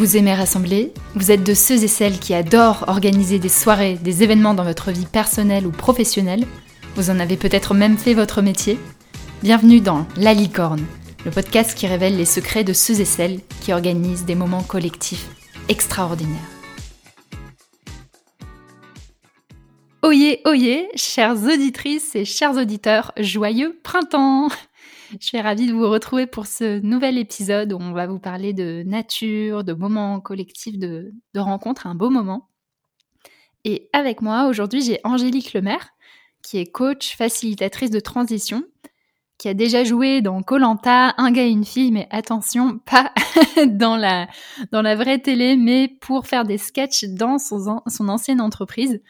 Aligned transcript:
Vous 0.00 0.16
aimez 0.16 0.32
rassembler 0.32 0.94
Vous 1.14 1.30
êtes 1.30 1.44
de 1.44 1.52
ceux 1.52 1.84
et 1.84 1.86
celles 1.86 2.18
qui 2.18 2.32
adorent 2.32 2.86
organiser 2.88 3.38
des 3.38 3.50
soirées, 3.50 3.98
des 4.00 4.22
événements 4.22 4.54
dans 4.54 4.64
votre 4.64 4.92
vie 4.92 5.04
personnelle 5.04 5.66
ou 5.66 5.72
professionnelle. 5.72 6.46
Vous 6.96 7.10
en 7.10 7.20
avez 7.20 7.36
peut-être 7.36 7.74
même 7.74 7.98
fait 7.98 8.14
votre 8.14 8.40
métier. 8.40 8.78
Bienvenue 9.42 9.82
dans 9.82 10.06
La 10.16 10.32
Licorne, 10.32 10.86
le 11.26 11.30
podcast 11.30 11.76
qui 11.76 11.86
révèle 11.86 12.16
les 12.16 12.24
secrets 12.24 12.64
de 12.64 12.72
ceux 12.72 12.98
et 13.02 13.04
celles 13.04 13.40
qui 13.60 13.74
organisent 13.74 14.24
des 14.24 14.34
moments 14.34 14.62
collectifs 14.62 15.28
extraordinaires. 15.68 16.38
Oyez, 20.02 20.40
oyez, 20.46 20.88
chères 20.94 21.36
auditrices 21.44 22.16
et 22.16 22.24
chers 22.24 22.56
auditeurs, 22.56 23.12
joyeux 23.18 23.78
printemps 23.82 24.48
Je 25.18 25.26
suis 25.26 25.40
ravie 25.40 25.66
de 25.66 25.72
vous 25.72 25.88
retrouver 25.88 26.26
pour 26.26 26.46
ce 26.46 26.78
nouvel 26.80 27.18
épisode 27.18 27.72
où 27.72 27.78
on 27.80 27.92
va 27.92 28.06
vous 28.06 28.20
parler 28.20 28.52
de 28.52 28.84
nature, 28.86 29.64
de 29.64 29.72
moments 29.72 30.20
collectifs, 30.20 30.78
de, 30.78 31.12
rencontres, 31.34 31.86
un 31.88 31.96
beau 31.96 32.10
moment. 32.10 32.48
Et 33.64 33.88
avec 33.92 34.22
moi, 34.22 34.46
aujourd'hui, 34.46 34.82
j'ai 34.82 35.00
Angélique 35.02 35.52
Lemaire, 35.52 35.90
qui 36.42 36.58
est 36.58 36.66
coach, 36.66 37.16
facilitatrice 37.16 37.90
de 37.90 37.98
transition, 37.98 38.62
qui 39.36 39.48
a 39.48 39.54
déjà 39.54 39.82
joué 39.82 40.22
dans 40.22 40.42
Colanta, 40.42 41.14
un 41.18 41.32
gars 41.32 41.44
et 41.44 41.50
une 41.50 41.64
fille, 41.64 41.90
mais 41.90 42.06
attention, 42.10 42.78
pas 42.78 43.12
dans 43.66 43.96
la, 43.96 44.28
dans 44.70 44.82
la 44.82 44.94
vraie 44.94 45.18
télé, 45.18 45.56
mais 45.56 45.88
pour 46.00 46.26
faire 46.28 46.44
des 46.44 46.58
sketchs 46.58 47.04
dans 47.04 47.38
son, 47.38 47.80
son 47.86 48.08
ancienne 48.08 48.40
entreprise. 48.40 49.02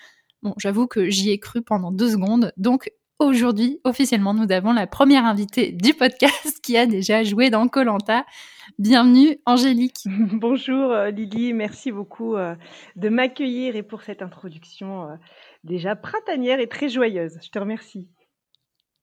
Bon, 0.42 0.54
j'avoue 0.56 0.86
que 0.86 1.10
j'y 1.10 1.30
ai 1.30 1.38
cru 1.38 1.60
pendant 1.60 1.92
deux 1.92 2.10
secondes, 2.10 2.52
donc 2.56 2.90
Aujourd'hui, 3.20 3.80
officiellement, 3.84 4.32
nous 4.32 4.50
avons 4.50 4.72
la 4.72 4.86
première 4.86 5.26
invitée 5.26 5.72
du 5.72 5.92
podcast 5.92 6.58
qui 6.62 6.78
a 6.78 6.86
déjà 6.86 7.22
joué 7.22 7.50
dans 7.50 7.68
Colanta. 7.68 8.24
Bienvenue, 8.78 9.36
Angélique. 9.44 10.06
Bonjour 10.06 10.90
euh, 10.90 11.10
Lily, 11.10 11.52
merci 11.52 11.92
beaucoup 11.92 12.34
euh, 12.34 12.54
de 12.96 13.10
m'accueillir 13.10 13.76
et 13.76 13.82
pour 13.82 14.00
cette 14.00 14.22
introduction 14.22 15.02
euh, 15.02 15.16
déjà 15.64 15.96
printanière 15.96 16.60
et 16.60 16.66
très 16.66 16.88
joyeuse. 16.88 17.38
Je 17.44 17.50
te 17.50 17.58
remercie. 17.58 18.08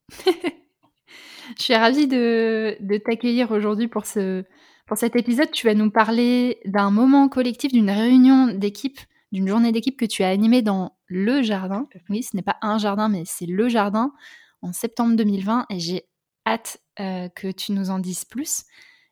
Je 0.26 1.64
suis 1.64 1.76
ravie 1.76 2.08
de, 2.08 2.76
de 2.80 2.98
t'accueillir 2.98 3.52
aujourd'hui 3.52 3.88
pour, 3.88 4.08
ce, 4.08 4.44
pour 4.88 4.98
cet 4.98 5.16
épisode. 5.16 5.52
Tu 5.52 5.68
vas 5.68 5.76
nous 5.76 5.92
parler 5.92 6.58
d'un 6.66 6.90
moment 6.90 7.30
collectif, 7.30 7.72
d'une 7.72 7.92
réunion 7.92 8.48
d'équipe 8.48 9.00
d'une 9.32 9.48
journée 9.48 9.72
d'équipe 9.72 10.00
que 10.00 10.06
tu 10.06 10.24
as 10.24 10.30
animée 10.30 10.62
dans 10.62 10.97
le 11.08 11.42
jardin. 11.42 11.88
Oui, 12.10 12.24
ce 12.24 12.36
n'est 12.36 12.44
pas 12.44 12.58
un 12.62 12.78
jardin, 12.78 13.10
mais 13.10 13.24
c'est 13.26 13.46
le 13.46 13.70
jardin 13.70 14.14
en 14.62 14.74
septembre 14.74 15.16
2020 15.16 15.66
et 15.70 15.80
j'ai 15.80 16.04
hâte 16.46 16.80
euh, 17.00 17.30
que 17.30 17.52
tu 17.52 17.72
nous 17.72 17.90
en 17.90 18.00
dises 18.00 18.26
plus. 18.26 18.64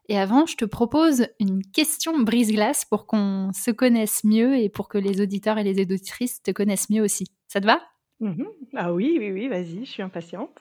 Et 0.08 0.18
avant, 0.20 0.46
je 0.46 0.56
te 0.56 0.66
propose 0.66 1.28
une 1.40 1.64
question 1.64 2.20
brise-glace 2.20 2.86
pour 2.86 3.08
qu'on 3.08 3.52
se 3.54 3.72
connaisse 3.72 4.24
mieux 4.24 4.58
et 4.58 4.70
pour 4.70 4.88
que 4.88 4.98
les 5.00 5.20
auditeurs 5.20 5.58
et 5.58 5.64
les 5.64 5.82
auditrices 5.82 6.44
te 6.44 6.52
connaissent 6.52 6.90
mieux 6.90 7.02
aussi. 7.02 7.28
Ça 7.48 7.60
te 7.60 7.66
va? 7.66 7.82
Mmh 8.20 8.44
Ah 8.76 8.94
oui, 8.94 9.18
oui, 9.20 9.32
oui, 9.32 9.48
vas-y, 9.48 9.84
je 9.84 9.92
suis 9.92 10.04
impatiente. 10.04 10.52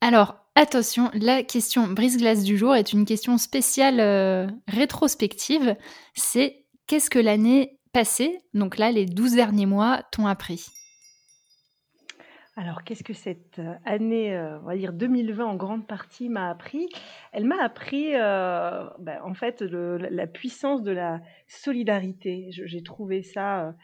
Alors, 0.00 0.36
attention, 0.54 1.10
la 1.12 1.42
question 1.42 1.88
brise-glace 1.88 2.44
du 2.44 2.56
jour 2.56 2.74
est 2.74 2.92
une 2.92 3.04
question 3.04 3.36
spéciale 3.36 4.00
euh, 4.00 4.46
rétrospective. 4.68 5.76
C'est 6.14 6.64
qu'est-ce 6.86 7.10
que 7.10 7.18
l'année 7.18 7.79
passé, 7.92 8.40
donc 8.54 8.78
là, 8.78 8.90
les 8.90 9.06
12 9.06 9.34
derniers 9.34 9.66
mois, 9.66 10.02
t'ont 10.10 10.26
appris. 10.26 10.66
Alors, 12.56 12.84
qu'est-ce 12.84 13.04
que 13.04 13.14
cette 13.14 13.58
euh, 13.58 13.74
année, 13.86 14.36
euh, 14.36 14.58
on 14.60 14.66
va 14.66 14.76
dire 14.76 14.92
2020 14.92 15.46
en 15.46 15.56
grande 15.56 15.86
partie 15.86 16.28
m'a 16.28 16.50
appris? 16.50 16.88
Elle 17.32 17.46
m'a 17.46 17.62
appris, 17.62 18.14
euh, 18.14 18.84
ben, 18.98 19.18
en 19.24 19.32
fait, 19.32 19.62
la 19.62 20.26
puissance 20.26 20.82
de 20.82 20.90
la 20.90 21.20
solidarité. 21.46 22.48
J'ai 22.50 22.82
trouvé 22.82 23.22
ça 23.22 23.74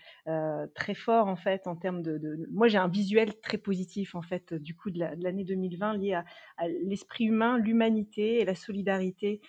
très 0.74 0.94
fort, 0.94 1.28
en 1.28 1.36
fait, 1.36 1.66
en 1.66 1.76
termes 1.76 2.02
de. 2.02 2.46
Moi, 2.50 2.68
j'ai 2.68 2.78
un 2.78 2.88
visuel 2.88 3.38
très 3.40 3.58
positif, 3.58 4.14
en 4.14 4.22
fait, 4.22 4.54
du 4.54 4.74
coup, 4.74 4.90
de 4.90 4.98
l'année 4.98 5.44
2020 5.44 5.96
lié 5.96 6.14
à, 6.14 6.24
à 6.56 6.68
l'esprit 6.68 7.24
humain, 7.24 7.58
l'humanité 7.58 8.40
et 8.40 8.44
la 8.44 8.54
solidarité 8.54 9.40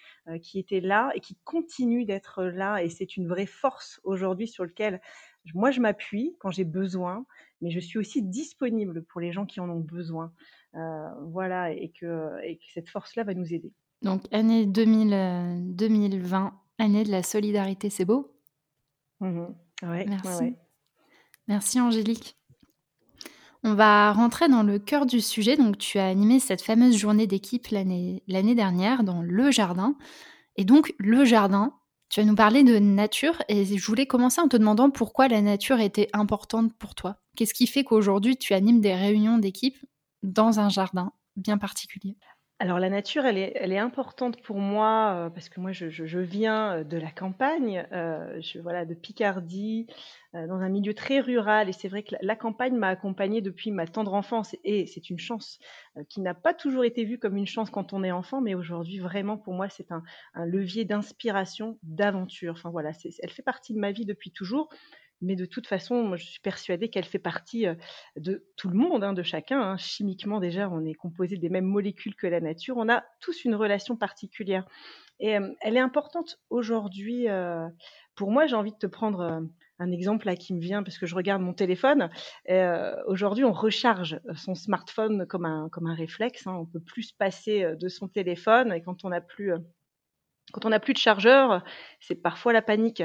qui 0.41 0.59
était 0.59 0.81
là 0.81 1.11
et 1.15 1.19
qui 1.19 1.35
continue 1.43 2.05
d'être 2.05 2.43
là. 2.43 2.83
Et 2.83 2.89
c'est 2.89 3.17
une 3.17 3.27
vraie 3.27 3.45
force 3.47 3.99
aujourd'hui 4.03 4.47
sur 4.47 4.65
lequel 4.65 5.01
moi, 5.53 5.71
je 5.71 5.79
m'appuie 5.79 6.35
quand 6.39 6.51
j'ai 6.51 6.65
besoin 6.65 7.25
mais 7.61 7.71
je 7.71 7.79
suis 7.79 7.99
aussi 7.99 8.21
disponible 8.21 9.03
pour 9.03 9.21
les 9.21 9.31
gens 9.31 9.45
qui 9.45 9.59
en 9.59 9.69
ont 9.69 9.79
besoin. 9.79 10.31
Euh, 10.75 11.09
voilà, 11.31 11.71
et 11.71 11.91
que, 11.99 12.31
cette 12.73 12.89
force-là 12.89 13.23
va 13.23 13.33
nous 13.33 13.53
aider. 13.53 13.73
Donc, 14.03 14.23
année 14.31 14.65
2000, 14.65 15.75
2020, 15.75 16.45
euh, 16.45 16.83
année 16.83 17.03
de 17.03 17.11
la 17.11 17.23
solidarité, 17.23 17.89
c'est 17.89 18.05
beau? 18.05 18.33
Mmh 19.19 19.45
Merci. 19.81 20.55
Merci 21.47 21.79
Angélique. 21.79 22.35
On 23.63 23.73
va 23.73 24.13
rentrer 24.13 24.47
dans 24.47 24.63
le 24.63 24.79
cœur 24.79 25.05
du 25.05 25.21
sujet. 25.21 25.57
Donc, 25.57 25.77
tu 25.77 25.97
as 25.97 26.07
animé 26.07 26.39
cette 26.39 26.61
fameuse 26.61 26.95
journée 26.97 27.27
d'équipe 27.27 27.67
l'année 27.69 28.21
dernière 28.27 29.03
dans 29.03 29.21
le 29.21 29.51
jardin. 29.51 29.95
Et 30.55 30.65
donc, 30.65 30.93
le 30.99 31.25
jardin, 31.25 31.73
tu 32.09 32.19
vas 32.19 32.25
nous 32.25 32.35
parler 32.35 32.63
de 32.63 32.79
nature 32.79 33.41
et 33.49 33.65
je 33.65 33.85
voulais 33.85 34.05
commencer 34.05 34.39
en 34.41 34.47
te 34.47 34.57
demandant 34.57 34.89
pourquoi 34.89 35.27
la 35.27 35.41
nature 35.41 35.79
était 35.79 36.09
importante 36.13 36.73
pour 36.77 36.95
toi. 36.95 37.17
Qu'est-ce 37.35 37.53
qui 37.53 37.67
fait 37.67 37.83
qu'aujourd'hui 37.83 38.37
tu 38.37 38.53
animes 38.53 38.79
des 38.79 38.95
réunions 38.95 39.37
d'équipe 39.37 39.77
dans 40.23 40.59
un 40.59 40.69
jardin 40.69 41.11
bien 41.35 41.57
particulier? 41.57 42.17
Alors 42.59 42.79
la 42.79 42.89
nature, 42.89 43.25
elle 43.25 43.37
est, 43.37 43.51
elle 43.55 43.71
est 43.71 43.77
importante 43.77 44.41
pour 44.41 44.57
moi 44.57 45.13
euh, 45.13 45.29
parce 45.29 45.47
que 45.47 45.59
moi 45.59 45.71
je, 45.73 45.89
je, 45.91 46.17
viens 46.17 46.77
euh, 46.77 46.83
de 46.83 46.97
la 46.97 47.11
campagne, 47.11 47.85
euh, 47.91 48.41
je, 48.41 48.57
voilà, 48.59 48.83
de 48.85 48.95
Picardie, 48.95 49.85
dans 50.33 50.59
un 50.59 50.69
milieu 50.69 50.93
très 50.93 51.19
rural. 51.19 51.69
Et 51.69 51.71
c'est 51.71 51.87
vrai 51.87 52.03
que 52.03 52.15
la, 52.19 52.35
campagne 52.35 52.75
m'a 52.75 52.89
accompagnée 52.89 53.41
depuis 53.41 53.71
ma 53.71 53.87
tendre 53.87 54.13
enfance. 54.13 54.55
Et 54.63 54.85
c'est 54.85 55.09
une 55.09 55.17
chance 55.17 55.59
qui 56.09 56.21
n'a 56.21 56.35
pas 56.35 56.53
toujours 56.53 56.83
été 56.83 57.05
vue 57.05 57.17
comme 57.17 57.37
une 57.37 57.47
chance 57.47 57.69
quand 57.69 57.93
on 57.93 58.03
est 58.03 58.11
enfant, 58.11 58.41
mais 58.41 58.53
aujourd'hui 58.53 58.99
vraiment 58.99 59.37
pour 59.37 59.53
moi 59.53 59.67
c'est 59.69 59.91
un, 59.91 60.03
un 60.35 60.45
levier 60.45 60.85
d'inspiration, 60.85 61.79
d'aventure. 61.81 62.53
Enfin 62.53 62.69
voilà, 62.69 62.91
elle 63.21 63.31
fait 63.31 63.41
partie 63.41 63.73
de 63.73 63.79
ma 63.79 63.91
vie 63.91 64.05
depuis 64.05 64.31
toujours 64.31 64.69
mais 65.21 65.35
de 65.35 65.45
toute 65.45 65.67
façon, 65.67 66.03
moi, 66.03 66.17
je 66.17 66.25
suis 66.25 66.39
persuadée 66.39 66.89
qu'elle 66.89 67.05
fait 67.05 67.19
partie 67.19 67.65
de 68.15 68.45
tout 68.55 68.69
le 68.69 68.77
monde, 68.77 69.03
hein, 69.03 69.13
de 69.13 69.23
chacun. 69.23 69.61
Hein. 69.61 69.77
Chimiquement, 69.77 70.39
déjà, 70.39 70.69
on 70.69 70.85
est 70.85 70.93
composé 70.93 71.37
des 71.37 71.49
mêmes 71.49 71.65
molécules 71.65 72.15
que 72.15 72.27
la 72.27 72.39
nature. 72.39 72.77
On 72.77 72.89
a 72.89 73.03
tous 73.19 73.45
une 73.45 73.55
relation 73.55 73.95
particulière. 73.95 74.65
Et 75.19 75.35
elle 75.61 75.75
est 75.75 75.81
importante 75.81 76.39
aujourd'hui. 76.49 77.27
pour 78.15 78.31
moi, 78.31 78.45
j'ai 78.45 78.55
envie 78.55 78.71
de 78.73 78.77
te 78.77 78.85
prendre 78.85 79.41
un 79.79 79.91
exemple 79.91 80.27
là 80.27 80.35
qui 80.35 80.53
me 80.53 80.59
vient 80.59 80.83
parce 80.83 80.97
que 80.97 81.07
je 81.07 81.15
regarde 81.15 81.41
mon 81.41 81.53
téléphone. 81.53 82.09
aujourd'hui, 83.07 83.43
on 83.43 83.53
recharge 83.53 84.19
son 84.35 84.53
smartphone 84.53 85.25
comme 85.25 85.45
un, 85.45 85.69
comme 85.69 85.87
un 85.87 85.95
réflexe. 85.95 86.45
Hein. 86.45 86.53
On 86.53 86.65
peut 86.67 86.79
plus 86.79 87.03
se 87.03 87.13
passer 87.15 87.65
de 87.79 87.87
son 87.87 88.07
téléphone 88.07 88.71
et 88.71 88.83
quand 88.83 89.03
on 89.05 89.09
n'a 89.09 89.21
plus 89.21 89.53
quand 90.53 90.65
on 90.65 90.69
n'a 90.69 90.79
plus 90.79 90.93
de 90.93 90.99
chargeur, 90.99 91.63
c'est 91.99 92.15
parfois 92.15 92.53
la 92.53 92.61
panique. 92.61 93.03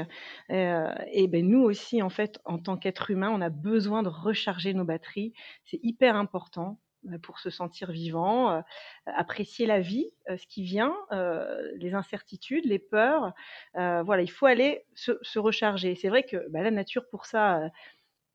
Euh, 0.49 0.93
et 1.11 1.27
ben 1.27 1.45
nous 1.47 1.61
aussi, 1.61 2.01
en 2.01 2.09
fait, 2.09 2.39
en 2.45 2.57
tant 2.57 2.77
qu'être 2.77 3.11
humain, 3.11 3.29
on 3.29 3.41
a 3.41 3.49
besoin 3.49 4.01
de 4.01 4.09
recharger 4.09 4.73
nos 4.73 4.85
batteries. 4.85 5.33
C'est 5.65 5.79
hyper 5.83 6.15
important 6.15 6.79
euh, 7.11 7.17
pour 7.19 7.39
se 7.39 7.49
sentir 7.49 7.91
vivant, 7.91 8.51
euh, 8.51 8.61
apprécier 9.05 9.65
la 9.65 9.81
vie, 9.81 10.11
ce 10.29 10.47
qui 10.47 10.63
vient, 10.63 10.95
les 11.75 11.93
incertitudes, 11.93 12.65
les 12.65 12.79
peurs. 12.79 13.33
voilà, 13.73 14.21
il 14.21 14.31
faut 14.31 14.45
aller 14.45 14.85
se, 14.95 15.39
recharger. 15.39 15.95
C'est 15.95 16.09
vrai 16.09 16.23
que 16.23 16.49
bah, 16.49 16.61
la 16.61 16.71
nature, 16.71 17.09
pour 17.09 17.25
ça, 17.25 17.69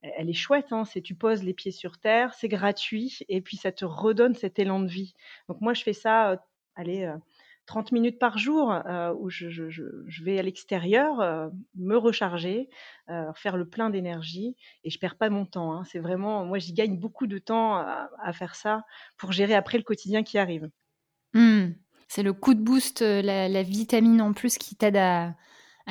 elle 0.03 0.29
est 0.29 0.35
chouette. 0.35 0.71
Hein, 0.71 0.85
c'est 0.85 1.01
tu 1.01 1.15
poses 1.15 1.43
les 1.43 1.55
pieds 1.55 1.73
sur 1.73 1.99
terre, 1.99 2.35
c'est 2.35 2.49
gratuit, 2.49 3.21
et 3.31 3.41
puis 3.41 3.57
ça 3.57 3.73
te 3.73 3.87
redonne 3.87 4.35
cet 4.35 4.59
élan 4.59 4.81
de 4.81 4.89
vie. 4.89 5.15
Donc 5.49 5.63
moi, 5.63 5.73
je 5.73 5.83
fais 5.83 5.95
ça, 5.95 6.45
allez 6.77 7.11
30 7.69 7.93
minutes 7.93 8.19
par 8.19 8.39
jour 8.39 8.73
euh, 8.73 9.15
où 9.21 9.29
je, 9.29 10.23
vais 10.23 10.39
à 10.39 10.43
l'extérieur 10.43 11.21
euh, 11.21 11.49
me 11.77 11.97
recharger, 11.97 12.71
euh, 13.11 13.31
faire 13.35 13.59
le 13.59 13.69
plein 13.69 13.91
d'énergie 13.91 14.57
et 14.85 14.91
je 14.91 14.99
perds 14.99 15.17
pas 15.17 15.29
mon 15.29 15.45
temps. 15.45 15.75
Hein. 15.75 15.85
C'est 15.85 15.99
vraiment, 15.99 16.47
moi, 16.47 16.59
j'y 16.59 16.73
gagne 16.73 16.99
beaucoup 16.99 17.27
de 17.27 17.37
temps 17.37 17.77
à, 17.77 18.33
faire 18.33 18.55
ça 18.55 18.85
pour 19.19 19.33
gérer 19.33 19.55
après 19.55 19.77
le 19.77 19.85
quotidien 19.85 20.23
qui 20.23 20.39
arrive. 20.39 20.71
Mmh. 21.35 21.75
C'est 22.09 22.23
le 22.23 22.33
coup 22.33 22.55
de 22.55 22.61
boost, 22.61 23.03
la, 23.03 23.63
vitamine 23.63 24.23
en 24.23 24.33
plus 24.33 24.57
qui 24.57 24.75
t'aide 24.75 24.97
à, 24.97 25.35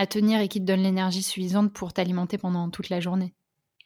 tenir 0.09 0.41
et 0.41 0.47
qui 0.47 0.59
te 0.59 0.65
donne 0.65 0.81
l'énergie 0.81 1.21
suffisante 1.21 1.73
pour 1.73 1.93
t'alimenter 1.93 2.39
pendant 2.39 2.71
toute 2.71 2.89
la 2.89 2.99
journée. 2.99 3.35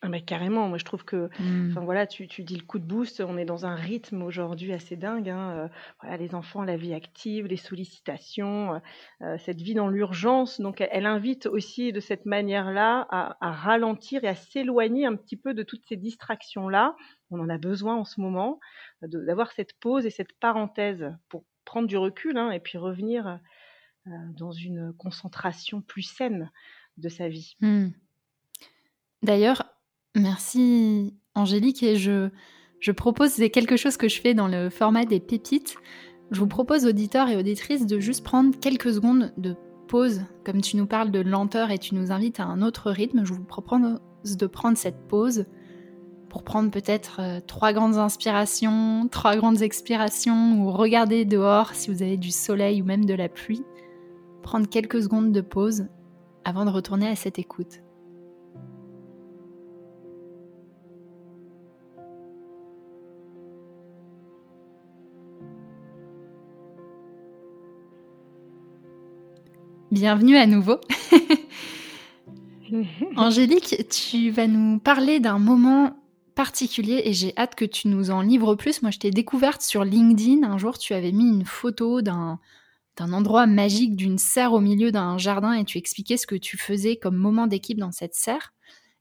Ah 0.04 0.10
bah, 0.10 0.20
carrément, 0.20 0.68
moi 0.68 0.80
je 0.80 0.84
trouve 0.84 1.06
que, 1.06 1.30
mmh. 1.40 1.70
enfin 1.70 1.82
voilà, 1.82 2.08
tu, 2.08 2.28
tu 2.28 2.42
dis 2.44 2.56
le 2.56 2.64
coup 2.64 2.80
de 2.80 2.86
boost, 2.86 3.22
on 3.22 3.38
est 3.38 3.46
dans 3.46 3.68
un 3.68 3.76
rythme 3.76 4.24
aujourd'hui 4.24 4.74
assez 4.74 4.96
dingue. 4.96 5.30
Hein, 5.30 5.52
euh, 5.52 5.68
voilà, 6.02 6.18
les 6.18 6.34
enfants, 6.34 6.64
la 6.64 6.76
vie 6.76 6.96
active, 6.96 7.46
les 7.46 7.58
sollicitations, 7.58 8.74
euh, 8.74 8.80
euh, 9.22 9.38
cette 9.38 9.62
vie 9.62 9.76
dans 9.76 9.90
l'urgence. 9.90 10.60
Donc 10.60 10.82
elle, 10.82 11.06
invite 11.06 11.46
aussi 11.46 11.94
de 11.94 12.00
cette 12.00 12.26
manière-là 12.26 13.06
à, 13.12 13.38
à 13.42 13.52
ralentir 13.52 14.24
et 14.24 14.28
à 14.28 14.34
s'éloigner 14.34 15.06
un 15.06 15.16
petit 15.16 15.38
peu 15.38 15.54
de 15.54 15.62
toutes 15.62 15.86
ces 15.88 15.98
distractions-là. 15.98 16.96
On 17.30 17.40
en 17.40 17.50
a 17.50 17.60
besoin 17.60 17.96
en 17.96 18.06
ce 18.06 18.22
moment, 18.22 18.60
d'avoir 19.04 19.52
cette 19.52 19.80
pause 19.80 20.08
et 20.08 20.10
cette 20.10 20.34
parenthèse 20.40 21.14
pour 21.30 21.46
prendre 21.64 21.88
du 21.88 21.98
recul 21.98 22.38
hein, 22.38 22.50
et 22.50 22.60
puis 22.60 22.80
revenir 22.80 23.40
dans 24.08 24.52
une 24.52 24.94
concentration 24.98 25.82
plus 25.82 26.02
saine 26.02 26.52
de 26.98 27.08
sa 27.08 27.30
vie. 27.30 27.56
Mmh. 27.62 27.90
D'ailleurs, 29.24 29.64
merci 30.16 31.14
Angélique 31.36 31.84
et 31.84 31.96
je, 31.96 32.92
propose, 32.92 33.30
c'est 33.30 33.50
quelque 33.50 33.78
chose 33.78 33.98
que 33.98 34.10
je 34.10 34.20
fais 34.20 34.34
dans 34.34 34.48
le 34.48 34.70
format 34.70 35.06
des 35.06 35.20
pépites. 35.20 35.76
Je 36.32 36.40
vous 36.40 36.48
propose, 36.48 36.86
auditeurs 36.86 37.30
et 37.30 37.38
auditrices, 37.38 37.86
de 37.86 38.00
juste 38.00 38.24
prendre 38.24 38.58
quelques 38.60 38.94
secondes 38.94 39.34
de 39.38 39.56
pause. 39.88 40.22
Comme 40.46 40.62
tu 40.62 40.78
nous 40.78 40.86
parles 40.86 41.12
de 41.12 41.20
lenteur 41.20 41.72
et 41.72 41.78
tu 41.78 41.96
nous 41.96 42.12
invites 42.12 42.40
à 42.40 42.46
un 42.46 42.62
autre 42.62 42.92
rythme, 42.92 43.26
je 43.26 43.34
vous 43.34 43.44
propose 43.44 44.00
de 44.24 44.48
prendre 44.48 44.78
cette 44.78 45.08
pause 45.08 45.46
pour 46.30 46.44
prendre 46.44 46.72
peut-être 46.72 47.20
euh, 47.20 47.40
trois 47.46 47.74
grandes 47.74 47.98
inspirations, 47.98 49.10
trois 49.12 49.36
grandes 49.36 49.62
expirations, 49.62 50.62
ou 50.62 50.72
regarder 50.72 51.26
dehors 51.26 51.74
si 51.74 51.92
vous 51.92 52.02
avez 52.04 52.16
du 52.16 52.32
soleil 52.32 52.82
ou 52.82 52.86
même 52.86 53.04
de 53.04 53.14
la 53.14 53.28
pluie. 53.28 53.64
Prendre 54.42 54.70
quelques 54.70 55.04
secondes 55.04 55.34
de 55.34 55.42
pause 55.42 55.88
avant 56.46 56.64
de 56.64 56.70
retourner 56.70 57.10
à 57.10 57.18
cette 57.18 57.38
écoute. 57.38 57.82
Bienvenue 69.92 70.38
à 70.38 70.48
nouveau. 70.48 70.78
Angélique, 73.18 73.90
tu 73.90 74.32
vas 74.32 74.48
nous 74.48 74.80
parler 74.80 75.20
d'un 75.20 75.38
moment 75.38 75.98
particulier 76.34 77.02
et 77.04 77.12
j'ai 77.12 77.38
hâte 77.38 77.56
que 77.56 77.66
tu 77.66 77.90
nous 77.90 78.10
en 78.10 78.22
livres 78.22 78.56
plus. 78.56 78.82
Moi, 78.82 78.92
je 78.92 79.00
t'ai 79.00 79.12
découverte 79.12 79.62
sur 79.62 79.84
LinkedIn. 79.84 80.50
Un 80.50 80.58
jour, 80.58 80.78
tu 80.78 80.94
avais 80.94 81.12
mis 81.12 81.28
une 81.28 81.44
photo 81.44 82.02
d'un 82.02 82.40
endroit 83.00 83.48
magique, 83.48 83.98
d'une 83.98 84.18
serre 84.18 84.54
au 84.54 84.62
milieu 84.62 84.94
d'un 84.94 85.18
jardin 85.18 85.52
et 85.52 85.66
tu 85.66 85.78
expliquais 85.78 86.16
ce 86.16 86.26
que 86.26 86.36
tu 86.36 86.58
faisais 86.58 86.96
comme 86.96 87.18
moment 87.18 87.48
d'équipe 87.48 87.78
dans 87.78 87.92
cette 87.92 88.16
serre. 88.16 88.54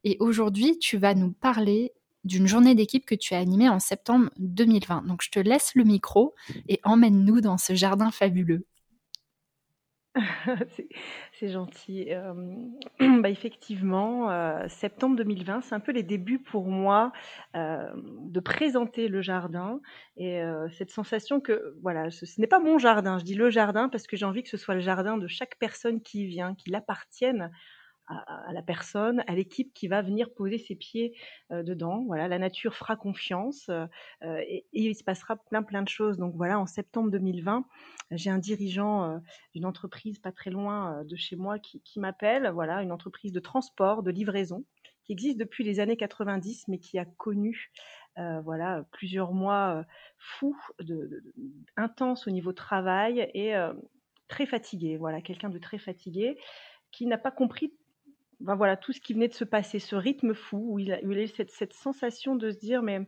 Et 0.02 0.16
aujourd'hui, 0.18 0.76
tu 0.80 0.96
vas 0.96 1.14
nous 1.14 1.30
parler 1.30 1.92
d'une 2.24 2.48
journée 2.48 2.74
d'équipe 2.74 3.06
que 3.06 3.14
tu 3.14 3.34
as 3.34 3.38
animée 3.38 3.68
en 3.68 3.78
septembre 3.78 4.30
2020. 4.40 5.06
Donc, 5.06 5.22
je 5.22 5.30
te 5.30 5.38
laisse 5.38 5.70
le 5.76 5.84
micro 5.84 6.34
et 6.68 6.80
emmène-nous 6.82 7.40
dans 7.40 7.58
ce 7.58 7.74
jardin 7.74 8.10
fabuleux. 8.10 8.66
C'est 11.38 11.48
gentil. 11.48 12.08
bah, 13.00 13.30
effectivement, 13.30 14.30
euh, 14.30 14.66
septembre 14.68 15.16
2020, 15.16 15.60
c'est 15.62 15.74
un 15.74 15.80
peu 15.80 15.92
les 15.92 16.02
débuts 16.02 16.40
pour 16.40 16.66
moi 16.66 17.12
euh, 17.54 17.88
de 17.94 18.40
présenter 18.40 19.08
le 19.08 19.22
jardin 19.22 19.80
et 20.16 20.42
euh, 20.42 20.68
cette 20.70 20.90
sensation 20.90 21.40
que 21.40 21.76
voilà, 21.82 22.10
ce, 22.10 22.24
n'est 22.40 22.46
pas 22.46 22.58
mon 22.58 22.78
jardin. 22.78 23.18
Je 23.18 23.24
dis 23.24 23.34
le 23.34 23.50
jardin 23.50 23.88
parce 23.88 24.06
que 24.06 24.16
j'ai 24.16 24.26
envie 24.26 24.42
que 24.42 24.48
ce 24.48 24.56
soit 24.56 24.74
le 24.74 24.80
jardin 24.80 25.16
de 25.16 25.28
chaque 25.28 25.56
personne 25.58 26.00
qui 26.00 26.26
vient, 26.26 26.54
qu'il 26.54 26.74
appartienne 26.74 27.50
à, 28.10 28.52
la 28.52 28.62
personne, 28.62 29.22
à 29.26 29.34
l'équipe 29.34 29.72
qui 29.72 29.88
va 29.88 30.02
venir 30.02 30.32
poser 30.34 30.58
ses 30.58 30.74
pieds 30.74 31.16
euh, 31.52 31.62
dedans. 31.62 32.04
Voilà, 32.06 32.28
la 32.28 32.38
nature 32.38 32.74
fera 32.74 32.96
confiance 32.96 33.68
euh, 33.68 33.86
et, 34.22 34.66
il 34.72 34.94
se 34.94 35.04
passera 35.04 35.36
plein 35.36 35.62
plein 35.62 35.82
de 35.82 35.88
choses. 35.88 36.16
Donc 36.18 36.34
voilà, 36.34 36.58
en 36.58 36.66
septembre 36.66 37.10
2020, 37.10 37.64
j'ai 38.10 38.30
un 38.30 38.38
dirigeant 38.38 39.04
euh, 39.04 39.18
d'une 39.54 39.66
entreprise 39.66 40.18
pas 40.18 40.32
très 40.32 40.50
loin 40.50 41.04
de 41.04 41.16
chez 41.16 41.36
moi 41.36 41.58
qui, 41.58 42.00
m'appelle. 42.00 42.50
Voilà, 42.52 42.82
une 42.82 42.92
entreprise 42.92 43.32
de 43.32 43.40
transport, 43.40 44.02
de 44.02 44.10
livraison 44.10 44.64
qui 45.04 45.12
existe 45.12 45.38
depuis 45.38 45.64
les 45.64 45.80
années 45.80 45.96
90, 45.96 46.68
mais 46.68 46.78
qui 46.78 46.98
a 46.98 47.04
connu 47.04 47.72
voilà 48.44 48.84
plusieurs 48.90 49.32
mois 49.32 49.82
fous, 50.18 50.58
intenses 51.76 52.26
au 52.26 52.30
niveau 52.30 52.52
travail 52.52 53.30
et 53.32 53.54
très 54.28 54.44
fatigué. 54.44 54.98
Voilà, 54.98 55.22
quelqu'un 55.22 55.48
de 55.48 55.58
très 55.58 55.78
fatigué 55.78 56.36
qui 56.90 57.06
n'a 57.06 57.18
pas 57.18 57.30
compris 57.30 57.72
voilà, 58.40 58.76
tout 58.76 58.92
ce 58.92 59.00
qui 59.00 59.14
venait 59.14 59.28
de 59.28 59.34
se 59.34 59.44
passer, 59.44 59.78
ce 59.78 59.96
rythme 59.96 60.34
fou, 60.34 60.64
où 60.72 60.78
il 60.78 60.92
a, 60.92 61.02
eu 61.02 61.26
cette, 61.28 61.72
sensation 61.72 62.36
de 62.36 62.50
se 62.50 62.58
dire, 62.58 62.82
mais 62.82 63.06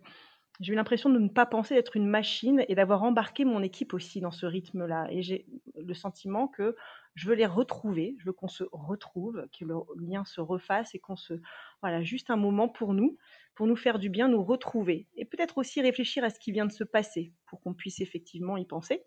j'ai 0.61 0.73
eu 0.73 0.77
l'impression 0.77 1.11
de 1.11 1.19
ne 1.19 1.29
pas 1.29 1.47
penser 1.47 1.75
être 1.75 1.97
une 1.97 2.07
machine 2.07 2.65
et 2.69 2.75
d'avoir 2.75 3.03
embarqué 3.03 3.45
mon 3.45 3.63
équipe 3.63 3.95
aussi 3.95 4.21
dans 4.21 4.31
ce 4.31 4.47
rythme-là. 4.47 5.09
Et 5.11 5.23
j'ai 5.23 5.47
le 5.75 5.95
sentiment 5.95 6.49
que 6.49 6.77
je 7.15 7.29
veux 7.29 7.35
les 7.35 7.47
retrouver, 7.47 8.15
je 8.19 8.27
veux 8.27 8.33
qu'on 8.33 8.49
se 8.49 8.65
retrouve, 8.73 9.47
que 9.59 9.65
le 9.65 9.77
lien 10.01 10.25
se 10.25 10.41
refasse 10.41 10.95
et 10.95 10.99
qu'on 10.99 11.17
se... 11.17 11.35
Voilà, 11.81 12.03
juste 12.03 12.31
un 12.31 12.37
moment 12.37 12.69
pour 12.69 12.95
nous, 12.95 13.17
pour 13.55 13.67
nous 13.67 13.77
faire 13.77 13.99
du 13.99 14.09
bien, 14.09 14.29
nous 14.29 14.45
retrouver. 14.45 15.09
Et 15.17 15.25
peut-être 15.25 15.59
aussi 15.59 15.81
réfléchir 15.81 16.25
à 16.25 16.31
ce 16.31 16.39
qui 16.39 16.53
vient 16.53 16.67
de 16.67 16.73
se 16.73 16.85
passer, 16.85 17.33
pour 17.47 17.61
qu'on 17.61 17.75
puisse 17.75 18.01
effectivement 18.01 18.57
y 18.57 18.65
penser. 18.65 19.03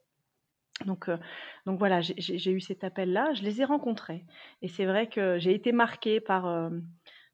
Donc, 0.84 1.08
euh, 1.08 1.18
donc 1.66 1.80
voilà, 1.80 2.02
j'ai 2.02 2.52
eu 2.52 2.60
cet 2.60 2.84
appel-là, 2.84 3.34
je 3.34 3.44
les 3.44 3.62
ai 3.62 3.66
rencontrés. 3.66 4.26
Et 4.62 4.68
c'est 4.68 4.86
vrai 4.86 5.08
que 5.08 5.40
j'ai 5.40 5.54
été 5.54 5.72
marquée 5.72 6.20
par, 6.20 6.48
euh, 6.48 6.70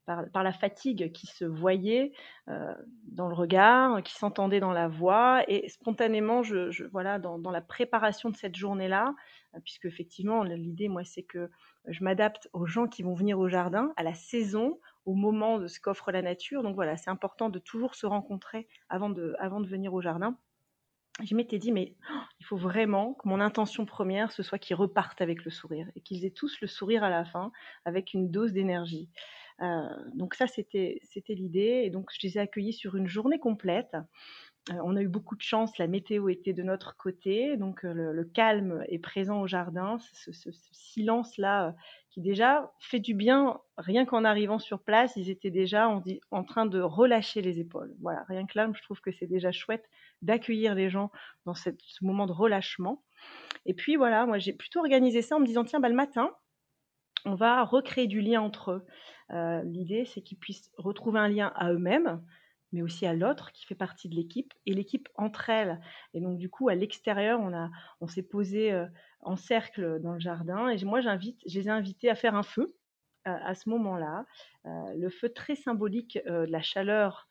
par, 0.05 0.43
la 0.43 0.51
fatigue 0.53 1.11
qui 1.11 1.25
se 1.25 1.45
voyait 1.45 2.11
euh, 2.49 2.73
dans 3.07 3.27
le 3.27 3.33
regard, 3.33 4.03
qui 4.03 4.13
s'entendait 4.13 4.59
dans 4.59 4.73
la 4.73 4.87
voix. 4.87 5.43
Et 5.47 5.67
spontanément, 5.69 6.43
je, 6.43 6.83
voilà, 6.91 7.17
dans, 7.17 7.51
la 7.51 7.61
préparation 7.61 8.29
de 8.29 8.35
cette 8.35 8.55
journée-là, 8.55 9.15
puisque 9.63 9.85
effectivement, 9.85 10.43
l'idée, 10.43 10.87
moi, 10.87 11.03
c'est 11.03 11.23
que 11.23 11.49
je 11.87 12.03
m'adapte 12.03 12.47
aux 12.53 12.67
gens 12.67 12.87
qui 12.87 13.01
vont 13.01 13.15
venir 13.15 13.39
au 13.39 13.47
jardin, 13.47 13.91
à 13.97 14.03
la 14.03 14.13
saison, 14.13 14.79
au 15.05 15.15
moment 15.15 15.57
de 15.57 15.65
ce 15.65 15.79
qu'offre 15.79 16.11
la 16.11 16.21
nature. 16.21 16.61
Donc 16.61 16.75
voilà, 16.75 16.95
c'est 16.95 17.09
important 17.09 17.49
de 17.49 17.57
toujours 17.57 17.95
se 17.95 18.05
rencontrer 18.05 18.67
avant 18.87 19.09
de, 19.09 19.33
avant 19.39 19.61
de 19.61 19.67
venir 19.67 19.95
au 19.95 20.01
jardin 20.01 20.37
je 21.23 21.35
m'étais 21.35 21.59
dit, 21.59 21.71
mais 21.71 21.95
oh, 22.11 22.19
il 22.39 22.45
faut 22.45 22.57
vraiment 22.57 23.13
que 23.15 23.27
mon 23.27 23.39
intention 23.39 23.85
première, 23.85 24.31
ce 24.31 24.43
soit 24.43 24.57
qu'ils 24.57 24.75
repartent 24.75 25.21
avec 25.21 25.43
le 25.43 25.51
sourire 25.51 25.87
et 25.95 26.01
qu'ils 26.01 26.25
aient 26.25 26.31
tous 26.31 26.59
le 26.61 26.67
sourire 26.67 27.03
à 27.03 27.09
la 27.09 27.25
fin 27.25 27.51
avec 27.85 28.13
une 28.13 28.31
dose 28.31 28.53
d'énergie. 28.53 29.09
Euh, 29.61 29.89
donc 30.15 30.33
ça, 30.33 30.47
c'était 30.47 30.99
l'idée. 31.29 31.83
Et 31.85 31.89
donc, 31.89 32.09
je 32.11 32.25
les 32.25 32.37
ai 32.37 32.39
accueillis 32.39 32.73
sur 32.73 32.95
une 32.95 33.07
journée 33.07 33.39
complète. 33.39 33.95
Euh, 34.69 34.75
on 34.83 34.95
a 34.95 35.01
eu 35.01 35.07
beaucoup 35.07 35.35
de 35.35 35.41
chance, 35.41 35.77
la 35.79 35.87
météo 35.87 36.29
était 36.29 36.53
de 36.53 36.61
notre 36.61 36.95
côté, 36.95 37.57
donc 37.57 37.83
euh, 37.83 38.13
le, 38.13 38.23
calme 38.25 38.83
est 38.89 38.99
présent 38.99 39.41
au 39.41 39.47
jardin, 39.47 39.97
ce, 40.13 40.51
silence-là 40.71 41.75
qui 42.11 42.21
déjà 42.21 42.71
fait 42.79 42.99
du 42.99 43.15
bien, 43.15 43.59
rien 43.77 44.05
qu'en 44.05 44.23
arrivant 44.23 44.59
sur 44.59 44.83
place, 44.83 45.15
ils 45.15 45.29
étaient 45.31 45.49
déjà 45.49 45.89
en, 46.29 46.43
train 46.43 46.67
de 46.67 46.79
relâcher 46.79 47.41
les 47.41 47.59
épaules. 47.59 47.95
Voilà, 48.01 48.23
rien 48.27 48.45
que 48.45 48.55
là, 48.55 48.69
je 48.71 48.81
trouve 48.83 49.01
que 49.01 49.11
c'est 49.11 49.27
déjà 49.27 49.51
chouette 49.51 49.89
d'accueillir 50.21 50.75
les 50.75 50.89
gens 50.89 51.11
dans 51.45 51.55
ce 51.55 51.69
moment 52.01 52.27
de 52.27 52.33
relâchement. 52.33 53.03
Et 53.65 53.73
puis 53.73 53.95
voilà, 53.95 54.25
moi 54.25 54.37
j'ai 54.37 54.53
plutôt 54.53 54.79
organisé 54.79 55.21
ça 55.21 55.37
en 55.37 55.39
me 55.39 55.45
disant, 55.45 55.63
tiens, 55.63 55.79
bah, 55.79 55.89
le 55.89 55.95
matin, 55.95 56.31
on 57.25 57.35
va 57.35 57.63
recréer 57.63 58.07
du 58.07 58.21
lien 58.21 58.41
entre 58.41 58.71
eux. 58.71 58.85
Euh, 59.31 59.61
l'idée, 59.63 60.05
c'est 60.05 60.21
qu'ils 60.21 60.37
puissent 60.37 60.71
retrouver 60.77 61.19
un 61.19 61.29
lien 61.29 61.51
à 61.55 61.71
eux-mêmes, 61.71 62.21
mais 62.71 62.81
aussi 62.81 63.05
à 63.05 63.13
l'autre 63.13 63.51
qui 63.51 63.65
fait 63.65 63.75
partie 63.75 64.09
de 64.09 64.15
l'équipe 64.15 64.53
et 64.65 64.73
l'équipe 64.73 65.09
entre 65.15 65.49
elles. 65.49 65.79
Et 66.13 66.21
donc 66.21 66.37
du 66.37 66.49
coup, 66.49 66.69
à 66.69 66.75
l'extérieur, 66.75 67.39
on 67.39 67.51
on 68.01 68.07
s'est 68.07 68.23
posé 68.23 68.71
euh, 68.71 68.85
en 69.21 69.35
cercle 69.35 69.99
dans 70.01 70.13
le 70.13 70.19
jardin 70.19 70.69
et 70.69 70.83
moi 70.85 71.01
j'invite, 71.01 71.41
je 71.47 71.59
les 71.59 71.67
ai 71.67 71.71
invités 71.71 72.09
à 72.09 72.15
faire 72.15 72.35
un 72.35 72.43
feu 72.43 72.75
euh, 73.27 73.37
à 73.43 73.53
ce 73.53 73.69
moment-là, 73.69 74.25
le 74.65 75.09
feu 75.09 75.29
très 75.29 75.55
symbolique 75.55 76.19
de 76.25 76.51
la 76.51 76.61
chaleur 76.61 77.27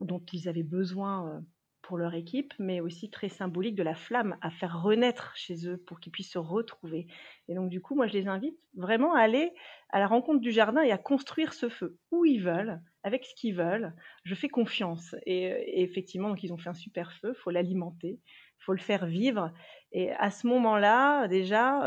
dont 0.00 0.22
ils 0.32 0.48
avaient 0.48 0.62
besoin 0.62 1.42
pour 1.82 1.98
leur 1.98 2.14
équipe, 2.14 2.54
mais 2.58 2.80
aussi 2.80 3.10
très 3.10 3.28
symbolique 3.28 3.74
de 3.74 3.82
la 3.82 3.94
flamme 3.94 4.36
à 4.40 4.50
faire 4.50 4.82
renaître 4.82 5.32
chez 5.36 5.68
eux 5.68 5.76
pour 5.76 6.00
qu'ils 6.00 6.12
puissent 6.12 6.32
se 6.32 6.38
retrouver. 6.38 7.08
Et 7.48 7.54
donc 7.54 7.68
du 7.68 7.80
coup, 7.80 7.94
moi 7.94 8.06
je 8.06 8.12
les 8.12 8.28
invite 8.28 8.56
vraiment 8.74 9.14
à 9.14 9.20
aller 9.20 9.52
à 9.90 9.98
la 9.98 10.06
rencontre 10.06 10.40
du 10.40 10.52
jardin 10.52 10.82
et 10.82 10.92
à 10.92 10.98
construire 10.98 11.52
ce 11.52 11.68
feu 11.68 11.98
où 12.10 12.24
ils 12.24 12.42
veulent, 12.42 12.80
avec 13.02 13.24
ce 13.24 13.34
qu'ils 13.34 13.54
veulent. 13.54 13.94
Je 14.24 14.34
fais 14.34 14.48
confiance. 14.48 15.14
Et, 15.26 15.82
effectivement, 15.82 16.28
donc 16.28 16.42
ils 16.42 16.52
ont 16.52 16.58
fait 16.58 16.70
un 16.70 16.74
super 16.74 17.12
feu, 17.12 17.34
faut 17.34 17.50
l'alimenter, 17.50 18.20
faut 18.58 18.72
le 18.72 18.78
faire 18.78 19.06
vivre. 19.06 19.52
Et 19.90 20.12
à 20.12 20.30
ce 20.30 20.46
moment-là, 20.46 21.28
déjà, 21.28 21.82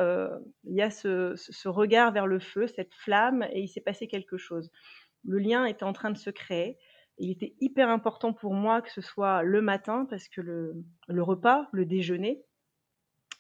il 0.65 0.75
y 0.75 0.81
a 0.81 0.91
ce, 0.91 1.33
ce 1.35 1.67
regard 1.67 2.11
vers 2.11 2.27
le 2.27 2.39
feu, 2.39 2.67
cette 2.67 2.93
flamme, 2.93 3.47
et 3.51 3.61
il 3.61 3.67
s'est 3.67 3.81
passé 3.81 4.07
quelque 4.07 4.37
chose. 4.37 4.69
Le 5.23 5.39
lien 5.39 5.65
était 5.65 5.85
en 5.85 5.93
train 5.93 6.11
de 6.11 6.17
se 6.17 6.29
créer 6.29 6.77
il 7.17 7.31
était 7.31 7.55
hyper 7.59 7.89
important 7.89 8.33
pour 8.33 8.53
moi 8.53 8.81
que 8.81 8.91
ce 8.91 9.01
soit 9.01 9.43
le 9.43 9.61
matin 9.61 10.05
parce 10.09 10.27
que 10.27 10.41
le, 10.41 10.83
repas, 11.21 11.67
le 11.71 11.85
déjeuner, 11.85 12.43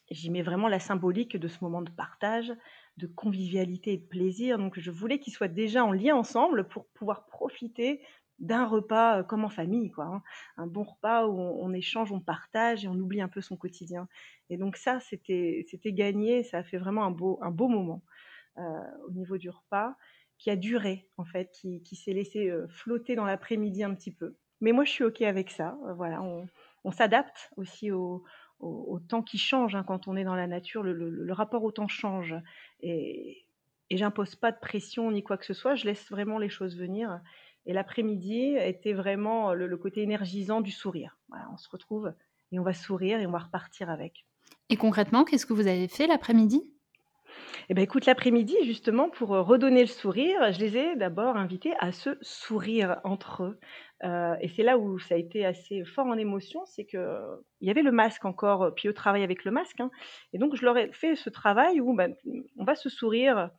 j'y 0.09 0.29
mets 0.29 0.43
vraiment 0.43 0.67
la 0.67 0.79
symbolique 0.79 1.37
de 1.37 1.47
ce 1.47 1.63
moment 1.63 1.81
de 1.81 1.91
partage, 1.91 2.53
de 2.97 3.07
convivialité 3.07 3.93
et 3.93 3.97
de 3.97 4.05
plaisir. 4.05 4.57
Donc 4.57 4.79
je 4.79 4.91
voulais 4.91 5.19
qu'ils 5.19 5.33
soient 5.33 5.47
déjà 5.47 5.83
en 5.83 5.91
lien 5.91 6.15
ensemble 6.15 6.67
pour 6.67 6.87
pouvoir 6.89 7.25
profiter 7.25 8.01
d'un 8.39 8.65
repas 8.65 9.19
euh, 9.19 9.23
comme 9.23 9.45
en 9.45 9.49
famille, 9.49 9.91
quoi. 9.91 10.05
Hein. 10.05 10.21
Un 10.57 10.67
bon 10.67 10.83
repas 10.83 11.25
où 11.25 11.39
on, 11.39 11.71
échange, 11.71 12.11
on 12.11 12.19
partage 12.19 12.83
et 12.83 12.87
on 12.89 12.95
oublie 12.95 13.21
un 13.21 13.29
peu 13.29 13.39
son 13.39 13.55
quotidien. 13.55 14.09
Et 14.49 14.57
donc 14.57 14.75
ça, 14.75 14.99
c'était 14.99 15.65
gagné. 15.85 16.43
Ça 16.43 16.57
a 16.57 16.63
fait 16.63 16.77
vraiment 16.77 17.05
un 17.05 17.11
beau 17.11 17.39
un 17.41 17.51
beau 17.51 17.69
moment 17.69 18.03
euh, 18.57 18.61
au 19.07 19.11
niveau 19.11 19.37
du 19.37 19.49
repas 19.49 19.95
qui 20.37 20.49
a 20.49 20.55
duré, 20.55 21.07
en 21.17 21.25
fait, 21.25 21.51
qui, 21.51 21.81
qui 21.81 21.95
s'est 21.95 22.13
laissé 22.13 22.49
euh, 22.49 22.67
flotter 22.67 23.15
dans 23.15 23.25
l'après-midi 23.25 23.83
un 23.83 23.93
petit 23.93 24.11
peu. 24.11 24.35
Mais 24.61 24.71
moi, 24.71 24.83
je 24.83 24.91
suis 24.91 25.03
OK 25.03 25.21
avec 25.21 25.49
ça. 25.49 25.77
Euh, 25.87 25.93
voilà, 25.93 26.21
on, 26.21 26.47
on 26.83 26.91
s'adapte 26.91 27.51
aussi 27.57 27.91
aux, 27.91 28.23
au, 28.59 28.99
temps 28.99 29.21
qui 29.21 29.37
change 29.37 29.75
hein, 29.75 29.83
quand 29.83 30.07
on 30.07 30.15
est 30.15 30.23
dans 30.23 30.35
la 30.35 30.47
nature. 30.47 30.83
Le, 30.83 31.33
rapport 31.33 31.63
au 31.63 31.71
temps 31.71 31.87
change. 31.87 32.35
Et, 32.81 33.45
et 33.89 33.97
j'impose 33.97 34.35
pas 34.35 34.51
de 34.51 34.59
pression 34.59 35.11
ni 35.11 35.23
quoi 35.23 35.37
que 35.37 35.45
ce 35.45 35.53
soit. 35.53 35.75
Je 35.75 35.85
laisse 35.85 36.09
vraiment 36.09 36.37
les 36.37 36.49
choses 36.49 36.77
venir. 36.77 37.21
Et 37.65 37.73
l'après-midi 37.73 38.55
était 38.57 38.93
vraiment 38.93 39.53
le, 39.53 39.77
côté 39.77 40.01
énergisant 40.01 40.61
du 40.61 40.71
sourire. 40.71 41.17
on 41.51 41.57
se 41.57 41.69
retrouve 41.69 42.13
et 42.51 42.59
on 42.59 42.63
va 42.63 42.73
sourire 42.73 43.19
et 43.19 43.25
on 43.25 43.31
va 43.31 43.39
repartir 43.39 43.89
avec. 43.89 44.25
Et 44.69 44.77
concrètement, 44.77 45.23
qu'est-ce 45.25 45.45
que 45.45 45.53
vous 45.53 45.67
avez 45.67 45.87
fait 45.87 46.07
l'après-midi? 46.07 46.63
Eh 47.69 47.73
ben, 47.73 47.81
écoute, 47.81 48.05
l'après-midi, 48.05 48.55
justement, 48.63 49.09
pour 49.09 49.29
redonner 49.29 49.81
le 49.81 49.87
sourire, 49.87 50.51
je 50.51 50.59
les 50.59 50.77
ai 50.77 50.95
d'abord 50.95 51.37
invités 51.37 51.73
à 51.79 51.91
se 51.91 52.17
sourire 52.21 52.99
entre 53.03 53.43
eux. 53.43 53.59
Euh, 54.03 54.35
et 54.41 54.49
c'est 54.49 54.63
là 54.63 54.77
où 54.77 54.99
ça 54.99 55.15
a 55.15 55.17
été 55.17 55.45
assez 55.45 55.83
fort 55.85 56.05
en 56.05 56.17
émotion, 56.17 56.65
c'est 56.65 56.85
que 56.85 57.17
il 57.61 57.67
y 57.67 57.71
avait 57.71 57.81
le 57.81 57.91
masque 57.91 58.25
encore, 58.25 58.73
puis 58.75 58.87
eux 58.87 58.93
travaillent 58.93 59.23
avec 59.23 59.45
le 59.45 59.51
masque. 59.51 59.79
Hein. 59.79 59.89
et 60.33 60.37
donc, 60.37 60.55
je 60.55 60.65
leur 60.65 60.77
ai 60.77 60.91
fait 60.91 61.15
ce 61.15 61.29
travail 61.29 61.79
où 61.81 61.93
ben, 61.95 62.13
on 62.57 62.65
va 62.65 62.75
se 62.75 62.89
sourire 62.89 63.49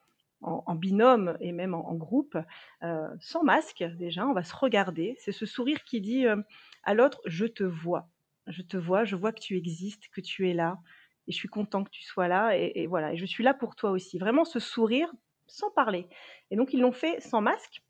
en, 0.43 0.75
binôme 0.75 1.37
et 1.41 1.53
même 1.53 1.75
en, 1.75 1.95
groupe, 1.95 2.37
euh, 2.83 3.09
sans 3.21 3.43
masque 3.43 3.85
déjà, 3.97 4.27
on 4.27 4.33
va 4.33 4.45
se 4.45 4.55
regarder. 4.55 5.17
C'est 5.19 5.33
ce 5.33 5.47
sourire 5.47 5.83
qui 5.85 6.01
dit 6.01 6.27
euh, 6.27 6.37
à 6.85 6.95
l'autre, 6.95 7.21
je 7.27 7.47
te 7.47 7.65
vois, 7.65 8.09
je 8.47 8.63
te 8.63 8.77
vois, 8.77 9.05
je 9.05 9.17
vois 9.17 9.33
que 9.33 9.41
tu 9.41 9.57
existes, 9.57 10.09
que 10.13 10.21
tu 10.21 10.49
es 10.49 10.55
là, 10.55 10.79
et 11.27 11.33
je 11.33 11.37
suis 11.37 11.49
content 11.49 11.85
que 11.85 11.91
tu 11.91 12.03
sois 12.03 12.29
là, 12.29 12.57
et, 12.57 12.87
voilà, 12.87 13.13
et 13.13 13.17
je 13.17 13.27
suis 13.27 13.45
là 13.45 13.55
pour 13.55 13.77
toi 13.77 13.91
aussi. 13.91 14.19
Vraiment 14.19 14.45
ce 14.45 14.59
sourire 14.61 15.13
sans 15.47 15.71
parler. 15.71 16.09
Et 16.51 16.57
donc 16.57 16.73
ils 16.73 16.81
l'ont 16.81 16.93
fait 16.93 17.21
sans 17.21 17.41
masque. 17.41 17.83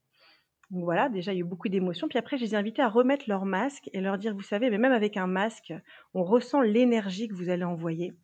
Donc 0.70 0.84
voilà, 0.84 1.08
déjà 1.08 1.32
il 1.32 1.36
y 1.36 1.38
a 1.38 1.40
eu 1.40 1.44
beaucoup 1.44 1.68
d'émotions. 1.68 2.08
Puis 2.08 2.18
après, 2.18 2.38
je 2.38 2.44
les 2.44 2.54
ai 2.54 2.56
invités 2.56 2.82
à 2.82 2.88
remettre 2.88 3.26
leur 3.28 3.44
masque 3.44 3.88
et 3.92 4.00
leur 4.00 4.18
dire, 4.18 4.34
vous 4.34 4.42
savez, 4.42 4.70
mais 4.70 4.78
même 4.78 4.92
avec 4.92 5.16
un 5.16 5.26
masque, 5.26 5.72
on 6.14 6.24
ressent 6.24 6.60
l'énergie 6.60 7.28
que 7.28 7.34
vous 7.34 7.50
allez 7.50 7.64
envoyer 7.64 8.14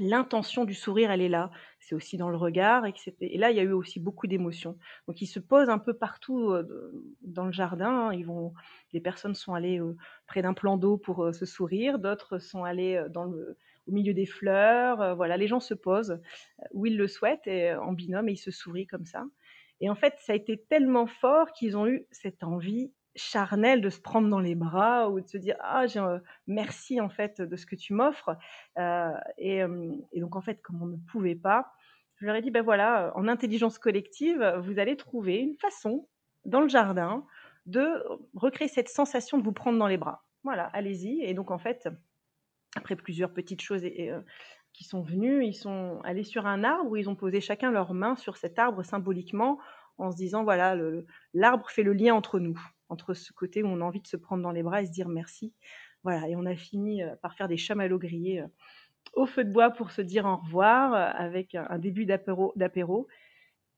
l'intention 0.00 0.64
du 0.64 0.74
sourire, 0.74 1.10
elle 1.10 1.20
est 1.20 1.28
là. 1.28 1.50
C'est 1.80 1.94
aussi 1.94 2.16
dans 2.16 2.30
le 2.30 2.36
regard, 2.36 2.86
etc. 2.86 3.14
Et 3.20 3.38
là, 3.38 3.50
il 3.50 3.56
y 3.56 3.60
a 3.60 3.64
eu 3.64 3.72
aussi 3.72 4.00
beaucoup 4.00 4.26
d'émotions. 4.26 4.78
Donc, 5.06 5.20
ils 5.20 5.26
se 5.26 5.40
posent 5.40 5.68
un 5.68 5.78
peu 5.78 5.94
partout 5.94 6.50
euh, 6.50 6.64
dans 7.22 7.44
le 7.44 7.52
jardin. 7.52 8.08
Hein. 8.08 8.14
Ils 8.14 8.24
vont, 8.24 8.54
les 8.92 9.00
personnes 9.00 9.34
sont 9.34 9.54
allées 9.54 9.80
euh, 9.80 9.96
près 10.26 10.42
d'un 10.42 10.54
plan 10.54 10.76
d'eau 10.76 10.96
pour 10.96 11.24
euh, 11.24 11.32
se 11.32 11.44
sourire, 11.44 11.98
d'autres 11.98 12.38
sont 12.38 12.64
allées 12.64 13.04
dans 13.10 13.24
le, 13.24 13.58
au 13.86 13.92
milieu 13.92 14.14
des 14.14 14.26
fleurs. 14.26 15.16
voilà, 15.16 15.36
les 15.36 15.46
gens 15.46 15.60
se 15.60 15.74
posent 15.74 16.20
où 16.72 16.86
ils 16.86 16.96
le 16.96 17.08
souhaitent 17.08 17.46
et 17.46 17.74
en 17.74 17.92
binôme 17.92 18.28
et 18.28 18.32
ils 18.32 18.36
se 18.36 18.50
sourient 18.50 18.86
comme 18.86 19.04
ça. 19.04 19.24
Et 19.80 19.90
en 19.90 19.96
fait, 19.96 20.14
ça 20.18 20.32
a 20.32 20.36
été 20.36 20.62
tellement 20.68 21.06
fort 21.06 21.52
qu'ils 21.52 21.76
ont 21.76 21.86
eu 21.86 22.06
cette 22.12 22.44
envie 22.44 22.92
charnel 23.14 23.80
de 23.80 23.90
se 23.90 24.00
prendre 24.00 24.28
dans 24.28 24.40
les 24.40 24.54
bras 24.54 25.10
ou 25.10 25.20
de 25.20 25.26
se 25.26 25.36
dire 25.36 25.56
ah 25.60 25.86
j'ai, 25.86 26.02
merci 26.46 27.00
en 27.00 27.08
fait 27.08 27.40
de 27.40 27.56
ce 27.56 27.66
que 27.66 27.76
tu 27.76 27.92
m'offres 27.92 28.36
euh, 28.78 29.12
et, 29.38 29.62
et, 30.12 30.20
donc 30.20 30.36
en 30.36 30.40
fait 30.40 30.62
comme 30.62 30.82
on 30.82 30.86
ne 30.86 30.96
pouvait 31.10 31.34
pas 31.34 31.72
je 32.16 32.26
leur 32.26 32.34
ai 32.34 32.42
dit 32.42 32.50
ben 32.50 32.62
voilà 32.62 33.12
en 33.16 33.28
intelligence 33.28 33.78
collective 33.78 34.42
vous 34.64 34.78
allez 34.78 34.96
trouver 34.96 35.36
une 35.36 35.56
façon 35.56 36.08
dans 36.44 36.60
le 36.60 36.68
jardin 36.68 37.26
de 37.66 38.02
recréer 38.34 38.68
cette 38.68 38.88
sensation 38.88 39.38
de 39.38 39.44
vous 39.44 39.52
prendre 39.52 39.78
dans 39.78 39.88
les 39.88 39.98
bras 39.98 40.24
voilà 40.42 40.64
allez-y 40.72 41.22
et 41.22 41.34
donc 41.34 41.50
en 41.50 41.58
fait 41.58 41.88
après 42.76 42.96
plusieurs 42.96 43.32
petites 43.32 43.60
choses 43.60 43.84
et, 43.84 44.10
qui 44.72 44.84
sont 44.84 45.02
venues 45.02 45.44
ils 45.44 45.54
sont 45.54 46.00
allés 46.04 46.24
sur 46.24 46.46
un 46.46 46.64
arbre 46.64 46.90
où 46.90 46.96
ils 46.96 47.10
ont 47.10 47.14
posé 47.14 47.40
chacun 47.40 47.70
leurs 47.70 47.94
mains 47.94 48.16
sur 48.16 48.36
cet 48.36 48.58
arbre 48.58 48.82
symboliquement 48.82 49.58
en 49.98 50.10
se 50.10 50.16
disant 50.16 50.44
voilà 50.44 50.76
l'arbre 51.34 51.68
fait 51.68 51.82
le 51.82 51.92
lien 51.92 52.14
entre 52.14 52.38
nous 52.38 52.58
entre 52.92 53.14
ce 53.14 53.32
côté 53.32 53.62
où 53.62 53.66
on 53.66 53.80
a 53.80 53.84
envie 53.84 54.00
de 54.00 54.06
se 54.06 54.16
prendre 54.16 54.42
dans 54.42 54.52
les 54.52 54.62
bras 54.62 54.82
et 54.82 54.86
se 54.86 54.92
dire 54.92 55.08
merci. 55.08 55.52
Voilà, 56.04 56.28
et 56.28 56.36
on 56.36 56.46
a 56.46 56.54
fini 56.54 57.02
euh, 57.02 57.16
par 57.16 57.34
faire 57.34 57.48
des 57.48 57.56
chamallows 57.56 57.98
grillés 57.98 58.40
euh, 58.40 58.46
au 59.14 59.26
feu 59.26 59.44
de 59.44 59.52
bois 59.52 59.70
pour 59.70 59.90
se 59.90 60.02
dire 60.02 60.26
au 60.26 60.36
revoir 60.36 60.94
euh, 60.94 61.10
avec 61.14 61.54
un 61.54 61.78
début 61.78 62.06
d'apéro. 62.06 63.08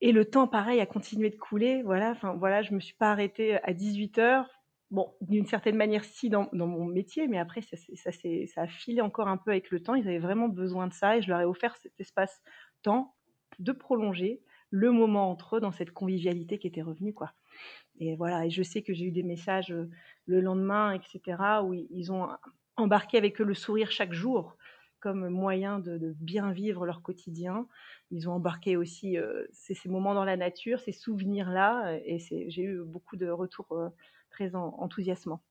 Et 0.01 0.11
le 0.11 0.25
temps, 0.25 0.47
pareil, 0.47 0.81
a 0.81 0.85
continué 0.85 1.29
de 1.29 1.37
couler. 1.37 1.81
Voilà, 1.83 2.11
enfin 2.11 2.33
voilà, 2.33 2.61
je 2.61 2.73
me 2.73 2.79
suis 2.79 2.95
pas 2.95 3.11
arrêtée 3.11 3.57
à 3.63 3.73
18 3.73 4.17
heures. 4.19 4.49
Bon, 4.91 5.13
d'une 5.21 5.47
certaine 5.47 5.75
manière, 5.75 6.03
si 6.03 6.29
dans, 6.29 6.47
mon 6.53 6.85
métier, 6.85 7.27
mais 7.27 7.39
après, 7.39 7.61
ça, 7.61 7.75
ça, 7.95 8.11
ça 8.11 8.61
a 8.61 8.67
filé 8.67 9.01
encore 9.01 9.27
un 9.27 9.37
peu 9.37 9.51
avec 9.51 9.71
le 9.71 9.81
temps. 9.81 9.95
Ils 9.95 10.07
avaient 10.07 10.19
vraiment 10.19 10.47
besoin 10.47 10.87
de 10.87 10.93
ça 10.93 11.17
et 11.17 11.21
je 11.21 11.29
leur 11.29 11.41
ai 11.41 11.45
offert 11.45 11.75
cet 11.77 11.99
espace-temps 11.99 13.15
de 13.59 13.71
prolonger 13.71 14.41
le 14.69 14.91
moment 14.91 15.31
entre 15.31 15.57
eux 15.57 15.59
dans 15.59 15.71
cette 15.71 15.91
convivialité 15.91 16.59
qui 16.59 16.67
était 16.67 16.81
revenue, 16.81 17.13
quoi. 17.13 17.33
Et 17.99 18.15
voilà, 18.15 18.45
et 18.45 18.49
je 18.49 18.61
sais 18.61 18.81
que 18.81 18.93
j'ai 18.93 19.05
eu 19.05 19.11
des 19.11 19.23
messages 19.23 19.71
euh, 19.71 19.89
le 20.25 20.41
lendemain, 20.41 20.91
etc., 20.91 21.37
où 21.63 21.73
ils 21.73 22.11
ont 22.11 22.27
embarqué 22.75 23.17
avec 23.17 23.39
eux 23.39 23.45
le 23.45 23.53
sourire 23.53 23.91
chaque 23.91 24.11
jour 24.13 24.57
comme 24.99 25.29
moyen 25.29 25.77
de, 25.79 26.15
bien 26.19 26.51
vivre 26.51 26.85
leur 26.85 27.03
quotidien. 27.03 27.67
Ils 28.09 28.27
ont 28.27 28.33
embarqué 28.33 28.75
aussi 28.75 29.19
euh, 29.19 29.45
ces, 29.51 29.77
moments 29.87 30.15
dans 30.15 30.25
la 30.25 30.35
nature, 30.35 30.79
ces 30.79 30.91
souvenirs-là, 30.91 31.99
et 32.05 32.17
j'ai 32.17 32.63
eu 32.63 32.81
beaucoup 32.83 33.15
de 33.15 33.29
retours 33.29 33.71
euh, 33.73 33.89
très 34.35 34.55
enthousiasmants. 34.55 35.41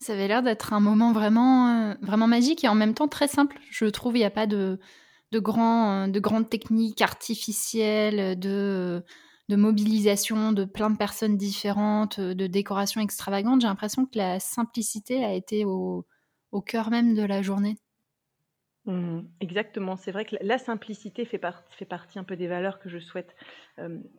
Ça 0.00 0.14
avait 0.14 0.28
l'air 0.28 0.42
d'être 0.42 0.72
un 0.72 0.80
moment 0.80 1.12
vraiment, 1.12 1.94
vraiment 2.00 2.26
magique 2.26 2.64
et 2.64 2.68
en 2.68 2.74
même 2.74 2.94
temps 2.94 3.08
très 3.08 3.28
simple. 3.28 3.58
Je 3.70 3.84
trouve 3.84 4.16
il 4.16 4.20
n'y 4.20 4.24
a 4.24 4.30
pas 4.30 4.46
de, 4.46 4.80
de, 5.30 5.38
grands, 5.38 6.08
de 6.08 6.20
grandes 6.20 6.48
techniques 6.48 7.02
artificielles, 7.02 8.38
de 8.38 9.04
de 9.50 9.56
mobilisation 9.56 10.52
de 10.52 10.64
plein 10.64 10.90
de 10.90 10.96
personnes 10.96 11.36
différentes, 11.36 12.20
euh, 12.20 12.34
de 12.34 12.46
décorations 12.46 13.00
extravagantes. 13.00 13.60
J'ai 13.60 13.66
l'impression 13.66 14.06
que 14.06 14.16
la 14.16 14.38
simplicité 14.38 15.24
a 15.24 15.34
été 15.34 15.64
au, 15.64 16.06
au 16.52 16.62
cœur 16.62 16.90
même 16.90 17.14
de 17.14 17.22
la 17.24 17.42
journée. 17.42 17.76
Mmh 18.90 19.20
exactement, 19.40 19.96
c'est 19.96 20.10
vrai 20.10 20.24
que 20.24 20.36
la 20.40 20.58
simplicité 20.58 21.24
fait, 21.24 21.40
fait, 21.70 21.84
partie 21.84 22.18
un 22.18 22.24
peu 22.24 22.34
des 22.34 22.48
valeurs 22.48 22.78
que 22.80 22.88
je 22.88 22.98
souhaite 22.98 23.36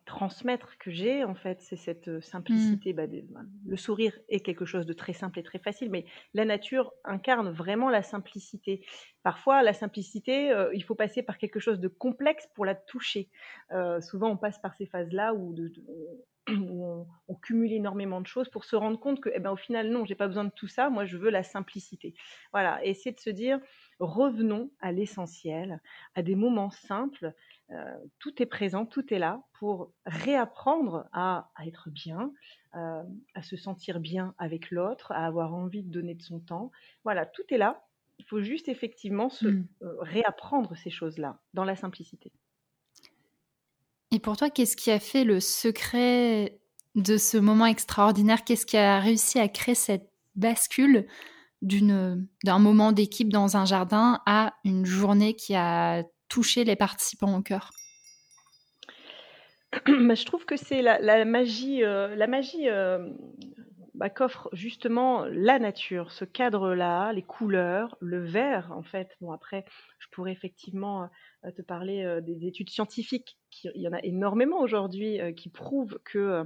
transmettre, 0.06 0.78
que 0.78 0.92
j'ai 0.92 1.24
en 1.24 1.36
fait, 1.36 1.62
c'est 1.62 1.76
cette 1.76 2.08
mmh. 2.08 2.22
simplicité. 2.22 2.94
Bah, 2.94 3.06
bah, 3.08 3.42
le 3.66 3.76
sourire 3.76 4.18
est 4.30 4.40
quelque 4.40 4.66
chose 4.66 4.86
de 4.86 4.94
très 4.94 5.14
simple 5.14 5.40
et 5.40 5.44
très 5.44 5.60
facile, 5.60 5.90
mais 5.90 6.06
la 6.34 6.46
nature 6.46 6.94
incarne 7.04 7.50
vraiment 7.50 7.90
la 7.90 8.02
simplicité. 8.04 8.86
Parfois, 9.24 9.62
la 9.62 9.74
simplicité, 9.74 10.54
il 10.74 10.84
faut 10.84 10.96
passer 10.96 11.22
par 11.24 11.38
quelque 11.38 11.60
chose 11.60 11.80
de 11.80 11.88
complexe 11.88 12.48
pour 12.56 12.66
la 12.66 12.76
toucher. 12.76 13.30
souvent, 14.00 14.30
on 14.32 14.38
passe 14.38 14.60
par 14.60 14.76
ces 14.76 14.86
phases-là 14.86 15.34
où, 15.34 15.54
on, 16.72 17.08
on, 17.28 17.36
cumule 17.36 17.74
énormément 17.74 18.22
de 18.22 18.28
choses 18.28 18.50
pour 18.50 18.66
se 18.66 18.76
rendre 18.76 19.00
compte 19.00 19.22
que, 19.22 19.30
eh 19.34 19.40
ben, 19.40 19.52
au 19.52 19.56
final, 19.56 19.90
non, 19.90 20.06
j'ai 20.06 20.16
pas 20.16 20.28
besoin 20.28 20.44
de 20.44 20.52
tout 20.52 20.68
ça. 20.68 20.90
Moi, 20.90 21.06
je 21.06 21.18
veux 21.18 21.30
la 21.30 21.44
simplicité. 21.44 22.14
Voilà, 22.52 22.84
et 22.86 22.94
c'est 22.94 23.12
de 23.12 23.20
se 23.20 23.30
dire, 23.30 23.60
revenons 24.00 24.72
à 24.80 24.92
l'essentiel, 24.92 25.82
à 26.16 26.22
des 26.22 26.36
moments 26.36 26.72
simples. 26.72 27.34
Euh, 27.72 27.98
tout 28.20 28.42
est 28.42 28.46
présent, 28.46 28.86
tout 28.86 29.14
est 29.14 29.20
là 29.20 29.42
pour 29.54 29.94
réapprendre 30.06 31.08
à, 31.14 31.50
être 31.66 31.90
bien, 31.90 32.34
euh, 32.76 33.04
à 33.34 33.42
se 33.42 33.56
sentir 33.56 34.00
bien 34.00 34.36
avec 34.38 34.72
l'autre, 34.72 35.12
à 35.12 35.26
avoir 35.26 35.54
envie 35.54 35.84
de 35.84 35.92
donner 35.92 36.16
de 36.16 36.22
son 36.22 36.40
temps. 36.40 36.72
Voilà, 37.04 37.26
tout 37.26 37.44
est 37.50 37.58
là. 37.58 37.86
Il 38.20 38.26
faut 38.26 38.42
juste 38.42 38.68
effectivement 38.68 39.30
se 39.30 39.48
mmh. 39.48 39.68
euh, 39.84 39.96
réapprendre 40.00 40.76
ces 40.76 40.90
choses-là 40.90 41.40
dans 41.54 41.64
la 41.64 41.76
simplicité. 41.76 42.32
Et 44.12 44.20
pour 44.20 44.36
toi, 44.36 44.50
qu'est-ce 44.50 44.76
qui 44.76 44.92
a 44.92 45.00
fait 45.00 45.24
le 45.24 45.40
secret 45.40 46.60
de 46.96 47.18
ce 47.18 47.38
moment 47.38 47.66
extraordinaire? 47.66 48.44
Qu'est-ce 48.44 48.66
qui 48.66 48.78
a 48.78 49.00
réussi 49.00 49.40
à 49.40 49.48
créer 49.48 49.76
cette 49.76 50.10
bascule 50.36 51.08
d'un 51.62 52.60
moment 52.60 52.92
d'équipe 52.92 53.32
dans 53.32 53.56
un 53.56 53.66
jardin 53.66 54.22
à 54.26 54.54
une 54.66 54.86
journée 54.86 55.36
qui 55.36 55.56
a 55.56 56.04
touché 56.28 56.66
les 56.66 56.76
participants 56.76 57.38
au 57.38 57.42
cœur? 57.42 57.72
Bah, 59.88 60.16
Je 60.16 60.26
trouve 60.26 60.46
que 60.46 60.58
c'est 60.58 60.82
la, 60.82 61.24
magie, 61.24 61.84
euh, 61.84 62.14
la 62.16 62.28
magie 62.28 62.68
euh, 62.68 63.10
bah, 64.02 64.10
qu'offre 64.10 64.50
justement 64.52 65.26
la 65.26 65.60
nature, 65.60 66.12
ce 66.12 66.26
cadre-là, 66.26 67.14
les 67.14 67.22
couleurs, 67.22 67.98
le 68.02 68.20
vert 68.20 68.72
en 68.76 68.84
fait. 68.84 69.16
Bon 69.22 69.32
après, 69.32 69.64
je 70.00 70.08
pourrais 70.12 70.32
effectivement 70.32 71.10
euh, 71.46 71.52
te 71.52 71.62
parler 71.62 72.20
des 72.22 72.46
études 72.46 72.70
scientifiques, 72.70 73.38
il 73.64 73.82
y 73.82 73.88
en 73.88 73.94
a 73.94 74.02
énormément 74.04 74.60
aujourd'hui 74.60 75.20
qui 75.36 75.50
prouvent 75.50 76.00
que 76.04 76.46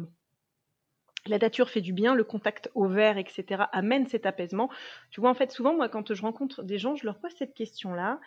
la 1.27 1.37
nature 1.37 1.69
fait 1.69 1.81
du 1.81 1.93
bien, 1.93 2.15
le 2.15 2.23
contact 2.23 2.69
au 2.75 2.87
vert, 2.87 3.17
etc., 3.17 3.63
amène 3.71 4.07
cet 4.07 4.25
apaisement. 4.25 4.69
Tu 5.09 5.21
vois, 5.21 5.29
en 5.29 5.33
fait, 5.33 5.51
souvent, 5.51 5.75
moi, 5.75 5.89
quand 5.89 6.13
je 6.13 6.21
rencontre 6.21 6.63
des 6.63 6.77
gens, 6.77 6.95
je 6.95 7.05
leur 7.05 7.19
pose 7.19 7.31
cette 7.37 7.53
question-là. 7.53 8.19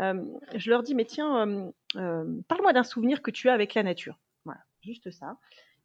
Euh, 0.00 0.24
je 0.54 0.70
leur 0.70 0.82
dis, 0.82 0.94
mais 0.94 1.04
tiens, 1.04 1.46
euh, 1.46 1.70
euh, 1.96 2.24
parle-moi 2.48 2.72
d'un 2.72 2.82
souvenir 2.82 3.22
que 3.22 3.30
tu 3.30 3.48
as 3.48 3.52
avec 3.52 3.74
la 3.74 3.82
nature. 3.82 4.18
Voilà, 4.44 4.60
juste 4.82 5.10
ça. 5.10 5.36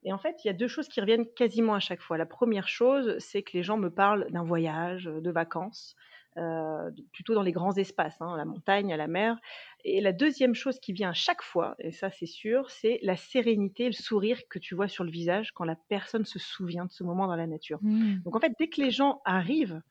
Et 0.03 0.11
en 0.11 0.17
fait, 0.17 0.43
il 0.43 0.47
y 0.47 0.49
a 0.49 0.53
deux 0.53 0.67
choses 0.67 0.87
qui 0.87 0.99
reviennent 0.99 1.27
quasiment 1.35 1.75
à 1.75 1.79
chaque 1.79 2.01
fois. 2.01 2.17
La 2.17 2.25
première 2.25 2.67
chose, 2.67 3.15
c'est 3.19 3.43
que 3.43 3.51
les 3.53 3.63
gens 3.63 3.77
me 3.77 3.89
parlent 3.89 4.27
d'un 4.31 4.43
voyage, 4.43 5.05
de 5.05 5.31
vacances, 5.31 5.95
euh, 6.37 6.89
plutôt 7.11 7.35
dans 7.35 7.41
les 7.41 7.51
grands 7.51 7.73
espaces, 7.73 8.15
hein, 8.21 8.37
la 8.37 8.45
montagne, 8.45 8.93
à 8.93 8.97
la 8.97 9.07
mer. 9.07 9.37
Et 9.83 9.99
la 9.99 10.13
deuxième 10.13 10.55
chose 10.55 10.79
qui 10.79 10.93
vient 10.93 11.09
à 11.09 11.13
chaque 11.13 11.41
fois, 11.41 11.75
et 11.79 11.91
ça 11.91 12.09
c'est 12.09 12.25
sûr, 12.25 12.69
c'est 12.69 12.99
la 13.01 13.17
sérénité, 13.17 13.87
le 13.87 13.91
sourire 13.91 14.39
que 14.49 14.57
tu 14.57 14.73
vois 14.73 14.87
sur 14.87 15.03
le 15.03 15.11
visage 15.11 15.51
quand 15.51 15.65
la 15.65 15.75
personne 15.75 16.25
se 16.25 16.39
souvient 16.39 16.85
de 16.85 16.91
ce 16.91 17.03
moment 17.03 17.27
dans 17.27 17.35
la 17.35 17.47
nature. 17.47 17.79
Mmh. 17.81 18.21
Donc 18.23 18.35
en 18.35 18.39
fait, 18.39 18.53
dès 18.57 18.69
que 18.69 18.81
les 18.81 18.91
gens 18.91 19.21
arrivent 19.25 19.81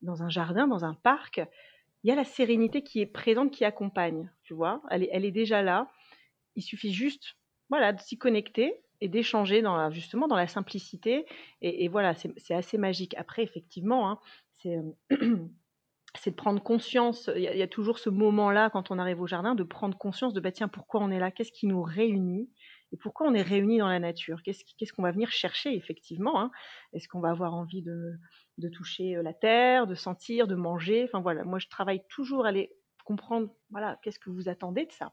dans 0.00 0.22
un 0.22 0.28
jardin, 0.28 0.68
dans 0.68 0.84
un 0.84 0.94
parc, 0.94 1.40
il 2.04 2.08
y 2.08 2.12
a 2.12 2.14
la 2.14 2.24
sérénité 2.24 2.82
qui 2.82 3.00
est 3.00 3.06
présente, 3.06 3.50
qui 3.50 3.64
accompagne, 3.64 4.30
tu 4.44 4.54
vois. 4.54 4.82
Elle 4.90 5.02
est, 5.02 5.08
elle 5.10 5.24
est 5.24 5.32
déjà 5.32 5.62
là. 5.62 5.90
Il 6.54 6.62
suffit 6.62 6.92
juste, 6.92 7.34
voilà, 7.70 7.92
de 7.92 8.00
s'y 8.00 8.16
connecter 8.16 8.80
et 9.00 9.08
d'échanger 9.08 9.62
justement 9.90 10.28
dans 10.28 10.36
la 10.36 10.48
simplicité. 10.48 11.26
Et, 11.60 11.88
voilà, 11.88 12.14
c'est 12.14 12.54
assez 12.54 12.78
magique. 12.78 13.14
Après, 13.16 13.42
effectivement, 13.42 14.10
hein, 14.10 14.20
c'est 14.58 14.78
c'est 16.16 16.30
de 16.30 16.36
prendre 16.36 16.62
conscience, 16.62 17.30
il 17.36 17.42
y, 17.42 17.62
a, 17.62 17.68
toujours 17.68 17.98
ce 17.98 18.10
moment-là 18.10 18.70
quand 18.70 18.90
on 18.90 18.98
arrive 18.98 19.20
au 19.20 19.26
jardin, 19.26 19.54
de 19.54 19.62
prendre 19.62 19.96
conscience 19.96 20.32
de, 20.32 20.40
bah, 20.40 20.52
tiens, 20.52 20.68
pourquoi 20.68 21.00
on 21.00 21.10
est 21.10 21.18
là, 21.18 21.30
qu'est-ce 21.30 21.52
qui 21.52 21.66
nous 21.66 21.82
réunit, 21.82 22.50
et 22.92 22.96
pourquoi 22.96 23.28
on 23.28 23.34
est 23.34 23.42
réunis 23.42 23.78
dans 23.78 23.88
la 23.88 23.98
nature, 23.98 24.42
qu'est-ce 24.42 24.92
qu'on 24.92 25.02
va 25.02 25.12
venir 25.12 25.30
chercher 25.30 25.74
effectivement, 25.74 26.40
hein? 26.40 26.50
est-ce 26.92 27.08
qu'on 27.08 27.20
va 27.20 27.30
avoir 27.30 27.54
envie 27.54 27.82
de, 27.82 28.14
de, 28.56 28.68
toucher 28.68 29.16
euh, 29.16 29.22
la 29.22 29.34
terre, 29.34 29.86
de 29.86 29.94
sentir, 29.94 30.46
de 30.46 30.54
manger, 30.54 31.04
enfin 31.04 31.20
voilà, 31.20 31.44
moi 31.44 31.58
je 31.58 31.68
travaille 31.68 32.02
toujours 32.08 32.46
à 32.46 32.48
aller 32.48 32.72
comprendre, 33.04 33.50
voilà, 33.70 33.98
qu'est-ce 34.02 34.18
que 34.18 34.30
vous 34.30 34.48
attendez 34.48 34.86
de 34.86 34.92
ça? 34.92 35.12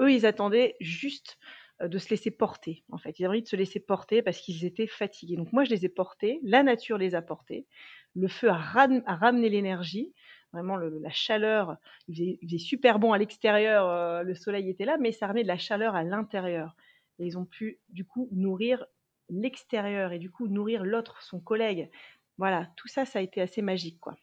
Eux, 0.00 0.12
ils 0.12 0.26
attendaient 0.26 0.76
juste 0.80 1.38
de 1.80 1.98
se 1.98 2.08
laisser 2.10 2.30
porter, 2.30 2.84
en 2.90 2.98
fait. 2.98 3.18
Ils 3.18 3.24
avaient 3.24 3.34
envie 3.34 3.42
de 3.42 3.48
se 3.48 3.56
laisser 3.56 3.80
porter 3.80 4.22
parce 4.22 4.38
qu'ils 4.38 4.64
étaient 4.64 4.86
fatigués. 4.86 5.36
Donc 5.36 5.52
moi, 5.52 5.64
je 5.64 5.70
les 5.70 5.84
ai 5.84 5.88
portés, 5.88 6.40
la 6.42 6.62
nature 6.62 6.98
les 6.98 7.14
a 7.14 7.22
portés, 7.22 7.66
le 8.14 8.28
feu 8.28 8.48
a, 8.48 8.56
ramené 8.56 9.48
l'énergie, 9.48 10.14
vraiment 10.52 10.76
la 10.76 11.10
chaleur, 11.10 11.76
il 12.08 12.38
faisait, 12.42 12.58
super 12.58 12.98
bon 12.98 13.12
à 13.12 13.18
l'extérieur, 13.18 13.88
euh, 13.88 14.22
le 14.22 14.34
soleil 14.34 14.70
était 14.70 14.86
là, 14.86 14.96
mais 14.98 15.12
ça 15.12 15.26
ramenait 15.26 15.42
de 15.42 15.48
la 15.48 15.58
chaleur 15.58 15.94
à 15.94 16.02
l'intérieur. 16.02 16.74
Et 17.18 17.26
ils 17.26 17.38
ont 17.38 17.44
pu, 17.44 17.78
du 17.90 18.04
coup, 18.04 18.28
nourrir 18.32 18.86
l'extérieur 19.28 20.12
et 20.12 20.18
du 20.18 20.30
coup 20.30 20.48
nourrir 20.48 20.84
l'autre, 20.84 21.22
son 21.22 21.40
collègue. 21.40 21.90
Voilà, 22.38 22.70
tout 22.76 22.88
ça, 22.88 23.04
ça 23.04 23.18
a 23.18 23.22
été 23.22 23.40
assez 23.40 23.62
magique, 23.62 24.00
quoi. 24.00 24.16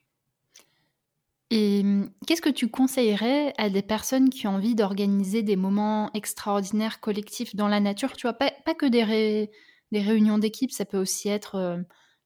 Et 1.55 1.83
mmh, 1.83 2.09
qu'est-ce 2.25 2.41
que 2.41 2.49
tu 2.49 2.67
conseillerais 2.67 3.53
à 3.59 3.69
des 3.69 3.83
personnes 3.83 4.31
qui 4.31 4.47
ont 4.47 4.55
envie 4.55 4.73
d'organiser 4.73 5.43
des 5.43 5.55
moments 5.55 6.09
extraordinaires 6.15 6.99
collectifs 6.99 7.55
dans 7.55 7.67
la 7.67 7.79
nature? 7.79 8.13
Tu 8.13 8.25
vois, 8.25 8.33
pas, 8.33 8.49
que 8.73 8.87
des, 8.87 9.51
des 9.91 10.01
réunions 10.01 10.39
d'équipe, 10.39 10.71
ça 10.71 10.83
peut 10.83 10.97
aussi 10.97 11.29
être, 11.29 11.53
euh, 11.53 11.77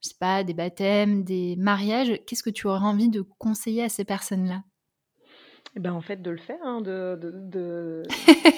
je 0.02 0.10
sais 0.10 0.16
pas, 0.18 0.46
des 0.46 0.54
baptêmes, 0.54 1.26
des 1.26 1.58
mariages. 1.58 2.22
Qu'est-ce 2.26 2.42
que 2.42 2.50
tu 2.50 2.68
aurais 2.68 2.86
envie 2.86 3.10
de 3.10 3.20
conseiller 3.20 3.84
à 3.84 3.90
ces 3.90 4.06
personnes-là? 4.06 4.64
Eh 5.76 5.82
ben, 5.82 5.92
en 5.92 6.02
fait, 6.02 6.22
de 6.22 6.32
le 6.32 6.38
faire, 6.38 6.64
hein, 6.64 6.80
de, 6.80 7.20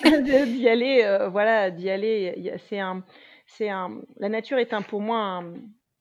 d'y 0.45 0.69
aller, 0.69 1.01
euh, 1.03 1.29
voilà, 1.29 1.71
d'y 1.71 1.89
aller. 1.89 2.53
C'est 2.69 2.79
un, 2.79 3.03
c'est 3.47 3.69
un, 3.69 4.01
la 4.17 4.29
nature 4.29 4.59
est 4.59 4.71
un, 4.75 4.83
pour 4.83 5.01
moi 5.01 5.17
un, 5.17 5.53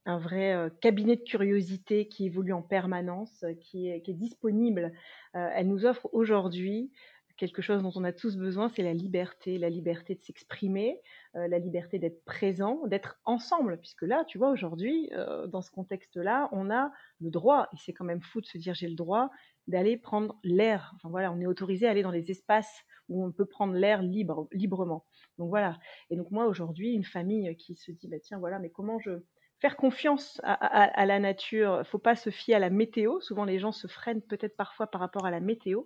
un 0.09 0.19
vrai 0.19 0.55
euh, 0.55 0.71
cabinet 0.81 1.17
de 1.17 1.23
curiosité 1.23 2.09
qui 2.09 2.27
évolue 2.27 2.55
en 2.55 2.63
permanence, 2.63 3.45
euh, 3.45 3.55
qui 3.55 3.89
est, 3.89 4.09
disponible. 4.09 4.93
Euh, 5.37 5.51
elle 5.55 5.69
nous 5.69 5.85
offre 5.85 6.09
aujourd'hui 6.13 6.91
quelque 7.37 7.63
chose 7.63 7.83
dont 7.83 7.93
on 7.95 8.03
a 8.03 8.13
tous 8.13 8.37
besoin, 8.37 8.69
c'est 8.69 8.83
la 8.83 8.95
liberté, 8.95 9.59
la 9.59 9.69
liberté 9.71 10.17
de 10.17 10.23
s'exprimer, 10.25 11.01
la 11.35 11.61
liberté 11.61 12.01
d'être 12.01 12.25
présent, 12.25 12.85
d'être 12.89 13.21
ensemble, 13.25 13.79
puisque 13.79 14.03
là, 14.03 14.25
tu 14.27 14.39
vois, 14.39 14.51
aujourd'hui, 14.51 15.09
dans 15.47 15.63
ce 15.63 15.71
contexte-là, 15.71 16.49
on 16.51 16.69
a 16.69 16.91
le 17.21 17.31
droit, 17.31 17.69
et 17.73 17.77
c'est 17.77 17.93
quand 17.93 18.05
même 18.05 18.23
fou 18.23 18.41
de 18.41 18.47
se 18.47 18.59
dire 18.59 18.75
j'ai 18.75 18.89
le 18.89 18.97
droit 18.97 19.31
d'aller 19.69 19.97
prendre 19.97 20.37
l'air. 20.43 20.91
Enfin 20.97 21.11
voilà, 21.11 21.31
on 21.31 21.41
est 21.41 21.47
autorisé 21.47 21.87
à 21.87 21.91
aller 21.91 22.03
dans 22.03 22.11
les 22.11 22.29
espaces 22.29 22.83
où 23.09 23.25
on 23.25 23.31
peut 23.31 23.47
prendre 23.47 23.75
l'air 23.75 24.03
libre, 24.03 24.49
librement. 24.51 25.05
Donc 25.39 25.51
voilà. 25.51 25.79
Et 26.11 26.17
donc 26.17 26.33
moi 26.33 26.47
aujourd'hui, 26.47 26.93
une 26.93 27.05
famille 27.05 27.55
qui 27.57 27.77
se 27.77 27.93
dit 27.93 28.09
bah 28.09 28.19
tiens 28.21 28.41
voilà, 28.41 28.59
mais 28.59 28.71
comment 28.71 28.99
je 28.99 29.13
faire 29.61 29.77
confiance 29.77 30.41
à, 30.45 31.07
la 31.07 31.19
nature. 31.19 31.83
Faut 31.87 31.99
pas 31.99 32.17
se 32.17 32.31
fier 32.31 32.55
à 32.55 32.59
la 32.59 32.71
météo. 32.71 33.21
Souvent, 33.21 33.45
les 33.45 33.59
gens 33.59 33.73
se 33.73 33.87
freinent 33.87 34.23
peut-être 34.23 34.57
parfois 34.57 34.87
par 34.87 35.01
rapport 35.01 35.27
à 35.27 35.31
la 35.31 35.41
météo. 35.41 35.83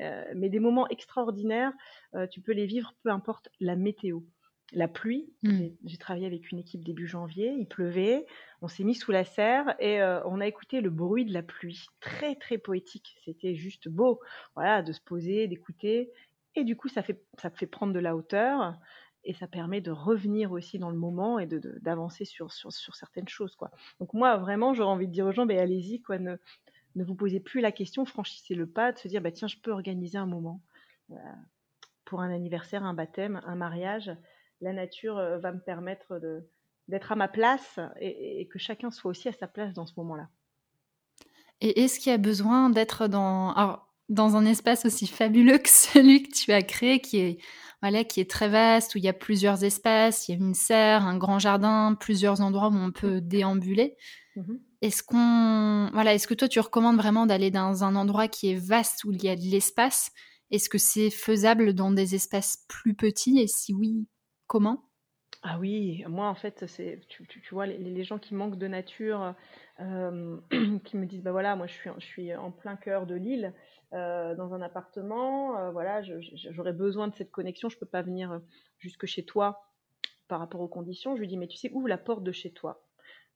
Euh, 0.00 0.24
mais 0.34 0.48
des 0.48 0.60
moments 0.60 0.88
extraordinaires, 0.88 1.72
euh, 2.14 2.26
tu 2.26 2.40
peux 2.40 2.52
les 2.52 2.66
vivre 2.66 2.94
peu 3.02 3.10
importe 3.10 3.50
la 3.60 3.76
météo. 3.76 4.20
La 4.74 4.88
pluie, 4.88 5.30
mmh. 5.42 5.66
j'ai 5.84 5.98
travaillé 5.98 6.24
avec 6.24 6.50
une 6.50 6.58
équipe 6.58 6.82
début 6.82 7.06
janvier, 7.06 7.54
il 7.58 7.68
pleuvait, 7.68 8.24
on 8.62 8.68
s'est 8.68 8.84
mis 8.84 8.94
sous 8.94 9.12
la 9.12 9.22
serre 9.22 9.74
et 9.78 10.00
euh, 10.00 10.24
on 10.24 10.40
a 10.40 10.46
écouté 10.46 10.80
le 10.80 10.88
bruit 10.88 11.26
de 11.26 11.34
la 11.34 11.42
pluie. 11.42 11.84
Très 12.00 12.36
très 12.36 12.56
poétique, 12.56 13.18
c'était 13.26 13.54
juste 13.54 13.90
beau, 13.90 14.20
voilà, 14.54 14.80
de 14.80 14.92
se 14.92 15.00
poser, 15.02 15.46
d'écouter. 15.46 16.10
Et 16.54 16.64
du 16.64 16.74
coup, 16.74 16.88
ça 16.88 17.02
fait, 17.02 17.22
ça 17.36 17.50
fait 17.50 17.66
prendre 17.66 17.92
de 17.92 17.98
la 17.98 18.16
hauteur 18.16 18.78
et 19.24 19.34
ça 19.34 19.46
permet 19.46 19.80
de 19.80 19.90
revenir 19.90 20.52
aussi 20.52 20.78
dans 20.78 20.90
le 20.90 20.96
moment 20.96 21.38
et 21.38 21.46
d'avancer 21.46 22.24
de, 22.24 22.28
sur, 22.28 22.52
sur, 22.52 22.72
sur, 22.72 22.96
certaines 22.96 23.28
choses. 23.28 23.54
Quoi. 23.54 23.70
Donc 24.00 24.14
moi, 24.14 24.36
vraiment, 24.36 24.74
j'aurais 24.74 24.92
envie 24.92 25.06
de 25.06 25.12
dire 25.12 25.26
aux 25.26 25.32
gens, 25.32 25.46
ben, 25.46 25.58
allez-y, 25.58 26.00
quoi, 26.02 26.18
ne, 26.18 26.36
ne 26.96 27.04
vous 27.04 27.14
posez 27.14 27.40
plus 27.40 27.60
la 27.60 27.72
question, 27.72 28.04
franchissez 28.04 28.54
le 28.54 28.66
pas, 28.66 28.92
de 28.92 28.98
se 28.98 29.08
dire, 29.08 29.20
bah, 29.20 29.30
tiens, 29.30 29.48
je 29.48 29.56
peux 29.56 29.70
organiser 29.70 30.18
un 30.18 30.26
moment. 30.26 30.60
Euh, 31.10 31.16
pour 32.04 32.20
un 32.20 32.32
anniversaire, 32.32 32.84
un 32.84 32.94
baptême, 32.94 33.40
un 33.46 33.54
mariage, 33.54 34.10
la 34.60 34.72
nature 34.72 35.18
euh, 35.18 35.38
va 35.38 35.52
me 35.52 35.60
permettre 35.60 36.20
d'être 36.88 37.12
à 37.12 37.16
ma 37.16 37.28
place 37.28 37.78
et, 38.00 38.46
que 38.48 38.58
chacun 38.58 38.90
soit 38.90 39.10
aussi 39.10 39.28
à 39.28 39.32
sa 39.32 39.46
place 39.46 39.72
dans 39.72 39.86
ce 39.86 39.94
moment-là. 39.98 40.28
Et 41.60 41.82
est-ce 41.82 42.00
qu'il 42.00 42.10
y 42.10 42.14
a 42.14 42.18
besoin 42.18 42.70
d'être 42.70 43.08
dans... 43.08 43.80
Dans 44.08 44.36
un 44.36 44.44
espace 44.44 44.84
aussi 44.84 45.06
fabuleux 45.06 45.56
que 45.56 45.68
celui 45.70 46.24
que 46.24 46.34
tu 46.34 46.52
as 46.52 46.60
créé, 46.60 47.00
qui 47.00 47.18
est 47.18 47.38
voilà, 47.82 48.04
qui 48.04 48.20
est 48.20 48.30
très 48.30 48.48
vaste, 48.48 48.94
où 48.94 48.98
il 48.98 49.04
y 49.04 49.08
a 49.08 49.12
plusieurs 49.12 49.64
espaces, 49.64 50.28
il 50.28 50.32
y 50.32 50.34
a 50.34 50.38
une 50.38 50.54
serre, 50.54 51.04
un 51.04 51.18
grand 51.18 51.38
jardin, 51.38 51.96
plusieurs 51.98 52.40
endroits 52.40 52.68
où 52.68 52.76
on 52.76 52.92
peut 52.92 53.20
déambuler. 53.20 53.96
Mmh 54.36 54.54
est-ce 54.82 55.04
qu'on, 55.04 55.90
voilà, 55.92 56.12
est-ce 56.12 56.26
que 56.26 56.34
toi 56.34 56.48
tu 56.48 56.58
recommandes 56.58 56.96
vraiment 56.96 57.24
d'aller 57.24 57.52
dans 57.52 57.84
un 57.84 57.94
endroit 57.94 58.26
qui 58.26 58.50
est 58.50 58.56
vaste 58.56 59.04
où 59.04 59.12
il 59.12 59.22
y 59.22 59.28
a 59.28 59.36
de 59.36 59.42
l'espace? 59.42 60.10
Est-ce 60.50 60.68
que 60.68 60.76
c'est 60.76 61.10
faisable 61.10 61.72
dans 61.72 61.92
des 61.92 62.16
espaces 62.16 62.64
plus 62.66 62.94
petits? 62.94 63.38
Et 63.38 63.46
si 63.46 63.72
oui, 63.74 64.08
comment? 64.48 64.88
Ah 65.44 65.58
oui, 65.58 66.04
moi 66.08 66.28
en 66.28 66.36
fait, 66.36 66.66
c'est 66.68 67.00
tu, 67.08 67.24
vois 67.50 67.66
les, 67.66 68.04
gens 68.04 68.18
qui 68.18 68.34
manquent 68.34 68.58
de 68.58 68.68
nature, 68.68 69.34
euh, 69.80 70.36
qui 70.84 70.96
me 70.96 71.04
disent 71.04 71.22
bah 71.22 71.32
voilà, 71.32 71.56
moi 71.56 71.66
je 71.66 71.72
suis 71.72 71.90
je 71.98 72.06
suis 72.06 72.34
en 72.34 72.52
plein 72.52 72.76
cœur 72.76 73.06
de 73.06 73.16
l'île, 73.16 73.52
euh, 73.92 74.36
dans 74.36 74.54
un 74.54 74.62
appartement, 74.62 75.58
euh, 75.58 75.70
voilà, 75.72 76.00
j'aurais 76.02 76.72
besoin 76.72 77.08
de 77.08 77.14
cette 77.16 77.32
connexion, 77.32 77.68
je 77.68 77.76
peux 77.76 77.86
pas 77.86 78.02
venir 78.02 78.40
jusque 78.78 79.06
chez 79.06 79.24
toi 79.24 79.66
par 80.28 80.38
rapport 80.38 80.60
aux 80.60 80.68
conditions. 80.68 81.16
Je 81.16 81.20
lui 81.20 81.26
dis 81.26 81.36
mais 81.36 81.48
tu 81.48 81.56
sais 81.56 81.72
ouvre 81.72 81.88
la 81.88 81.98
porte 81.98 82.22
de 82.22 82.32
chez 82.32 82.52
toi, 82.52 82.84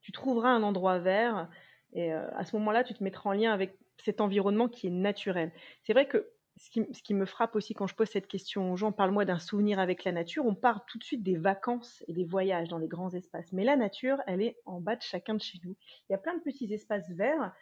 tu 0.01 0.13
trouveras 0.13 0.51
un 0.51 0.63
endroit 0.63 1.01
vert 1.01 1.49
et 1.93 2.13
à 2.13 2.45
ce 2.45 2.55
moment-là 2.57 2.85
tu 2.85 2.95
te 2.95 3.03
mettras 3.03 3.31
en 3.31 3.33
lien 3.33 3.53
avec 3.53 3.77
cet 3.99 4.21
environnement 4.21 4.69
qui 4.69 4.87
est 4.87 4.91
naturel. 4.91 5.51
C'est 5.83 5.93
vrai 5.93 6.07
que 6.07 6.29
ce 6.59 7.03
qui, 7.03 7.15
me 7.15 7.27
frappe 7.27 7.55
aussi 7.55 7.75
quand 7.75 7.87
je 7.87 7.95
pose 7.95 8.09
cette 8.09 8.27
question 8.27 8.73
aux 8.73 8.77
gens, 8.77 8.91
parle-moi 8.91 9.25
d'un 9.25 9.39
souvenir 9.39 9.79
avec 9.79 10.05
la 10.05 10.13
nature, 10.13 10.47
on 10.47 10.55
part 10.55 10.87
tout 10.87 10.99
de 10.99 11.05
suite 11.05 11.23
des 11.23 11.37
vacances 11.37 12.03
et 12.09 12.15
des 12.15 12.25
voyages 12.25 12.69
dans 12.69 12.79
les 12.79 12.89
grands 12.89 13.13
espaces. 13.13 13.53
Mais 13.53 13.65
la 13.65 13.77
nature, 13.77 14.19
elle 14.27 14.41
est 14.41 14.57
en 14.65 14.81
bas 14.81 14.97
de 14.97 15.03
chacun 15.03 15.35
de 15.35 15.43
chez 15.43 15.59
nous. 15.65 15.77
Il 16.09 16.13
y 16.13 16.15
a 16.15 16.19
plein 16.19 16.35
de 16.35 16.43
petits 16.43 16.73
espaces 16.73 17.09
verts. 17.11 17.53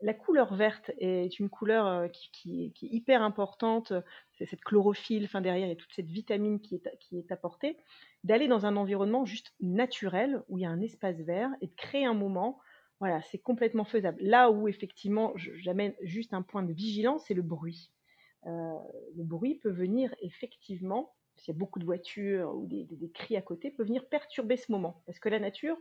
La 0.00 0.14
couleur 0.14 0.54
verte 0.54 0.90
est 0.98 1.38
une 1.38 1.48
couleur 1.48 1.86
euh, 1.86 2.08
qui, 2.32 2.72
est 2.82 2.86
hyper 2.86 3.22
importante. 3.22 3.92
C'est 4.32 4.46
cette 4.46 4.62
chlorophylle, 4.62 5.24
enfin 5.24 5.40
derrière, 5.40 5.66
il 5.66 5.70
y 5.70 5.72
a 5.72 5.76
toute 5.76 5.92
cette 5.92 6.10
vitamine 6.10 6.60
qui 6.60 6.76
est, 6.76 6.98
qui 7.00 7.18
est 7.18 7.30
apportée. 7.30 7.76
D'aller 8.24 8.48
dans 8.48 8.66
un 8.66 8.76
environnement 8.76 9.26
juste 9.26 9.52
naturel, 9.60 10.42
où 10.48 10.58
il 10.58 10.62
y 10.62 10.66
a 10.66 10.70
un 10.70 10.80
espace 10.80 11.18
vert, 11.18 11.50
et 11.60 11.66
de 11.66 11.74
créer 11.74 12.06
un 12.06 12.14
moment 12.14 12.58
voilà, 13.02 13.20
c'est 13.22 13.38
complètement 13.38 13.84
faisable. 13.84 14.18
Là 14.20 14.52
où 14.52 14.68
effectivement, 14.68 15.32
j'amène 15.34 15.92
juste 16.02 16.34
un 16.34 16.42
point 16.42 16.62
de 16.62 16.72
vigilance, 16.72 17.24
c'est 17.26 17.34
le 17.34 17.42
bruit. 17.42 17.90
Euh, 18.46 18.78
le 19.14 19.24
bruit 19.24 19.56
peut 19.56 19.70
venir 19.70 20.14
effectivement, 20.20 21.14
s'il 21.36 21.54
y 21.54 21.56
a 21.56 21.58
beaucoup 21.58 21.78
de 21.78 21.84
voitures 21.84 22.54
ou 22.54 22.66
des, 22.66 22.86
cris 23.14 23.36
à 23.36 23.42
côté, 23.42 23.70
peut 23.70 23.84
venir 23.84 24.08
perturber 24.08 24.56
ce 24.56 24.72
moment. 24.72 25.02
Parce 25.06 25.18
que 25.18 25.28
la 25.28 25.38
nature 25.38 25.76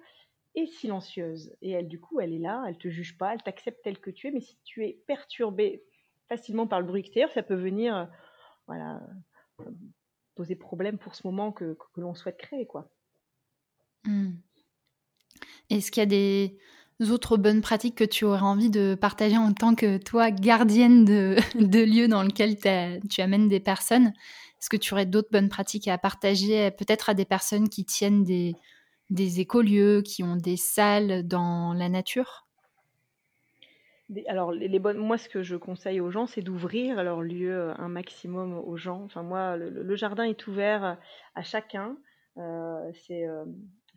est 0.55 0.67
silencieuse 0.67 1.55
et 1.61 1.71
elle, 1.71 1.87
du 1.87 1.99
coup, 1.99 2.19
elle 2.19 2.33
est 2.33 2.39
là, 2.39 2.63
elle 2.67 2.77
te 2.77 2.89
juge 2.89 3.17
pas, 3.17 3.33
elle 3.33 3.41
t'accepte 3.41 3.81
tel 3.83 3.99
que 3.99 4.11
tu 4.11 4.27
es. 4.27 4.31
Mais 4.31 4.41
si 4.41 4.57
tu 4.63 4.85
es 4.85 5.01
perturbé 5.07 5.83
facilement 6.29 6.67
par 6.67 6.79
le 6.79 6.85
bruit 6.85 7.01
extérieur, 7.01 7.31
ça 7.31 7.43
peut 7.43 7.55
venir, 7.55 8.09
euh, 8.69 8.73
euh, 8.73 9.71
poser 10.35 10.55
problème 10.55 10.97
pour 10.97 11.15
ce 11.15 11.25
moment 11.27 11.51
que, 11.51 11.77
l'on 11.95 12.13
souhaite 12.13 12.37
créer, 12.37 12.65
quoi. 12.65 12.89
Hmm. 14.05 14.31
Est-ce 15.69 15.91
qu'il 15.91 16.01
y 16.01 16.03
a 16.03 16.07
des 16.07 16.57
autres 17.09 17.37
bonnes 17.37 17.61
pratiques 17.61 17.95
que 17.95 18.03
tu 18.03 18.25
aurais 18.25 18.41
envie 18.41 18.69
de 18.69 18.95
partager 18.99 19.37
en 19.37 19.53
tant 19.53 19.73
que 19.73 19.97
toi, 19.97 20.29
gardienne 20.29 21.03
de, 21.03 21.35
de 21.59 21.79
lieux 21.79 22.07
dans 22.07 22.21
lesquels 22.21 22.57
tu 23.09 23.21
amènes 23.21 23.47
des 23.47 23.59
personnes? 23.59 24.13
Est-ce 24.61 24.69
que 24.69 24.77
tu 24.77 24.93
aurais 24.93 25.07
d'autres 25.07 25.31
bonnes 25.31 25.49
pratiques 25.49 25.87
à 25.87 25.97
partager, 25.97 26.69
peut-être 26.69 27.09
à 27.09 27.15
des 27.15 27.25
personnes 27.25 27.67
qui 27.67 27.83
tiennent 27.83 28.23
des, 28.23 29.39
écolieux, 29.39 30.03
qui 30.03 30.21
ont 30.21 30.35
des 30.35 30.57
salles 30.57 31.27
dans 31.27 31.73
la 31.73 31.89
nature? 31.89 32.45
Alors, 34.27 34.51
les, 34.51 34.77
bonnes, 34.77 34.97
moi, 34.97 35.17
ce 35.17 35.29
que 35.29 35.41
je 35.41 35.55
conseille 35.55 35.99
aux 35.99 36.11
gens, 36.11 36.27
c'est 36.27 36.43
d'ouvrir 36.43 37.01
leur 37.03 37.23
lieu 37.23 37.71
un 37.79 37.87
maximum 37.87 38.53
aux 38.59 38.77
gens. 38.77 39.01
Enfin, 39.05 39.23
moi, 39.23 39.57
le, 39.57 39.95
jardin 39.95 40.25
est 40.25 40.45
ouvert 40.45 40.99
à 41.33 41.41
chacun. 41.41 41.97
Euh, 42.37 42.91
c'est 42.93 43.27
euh, 43.27 43.45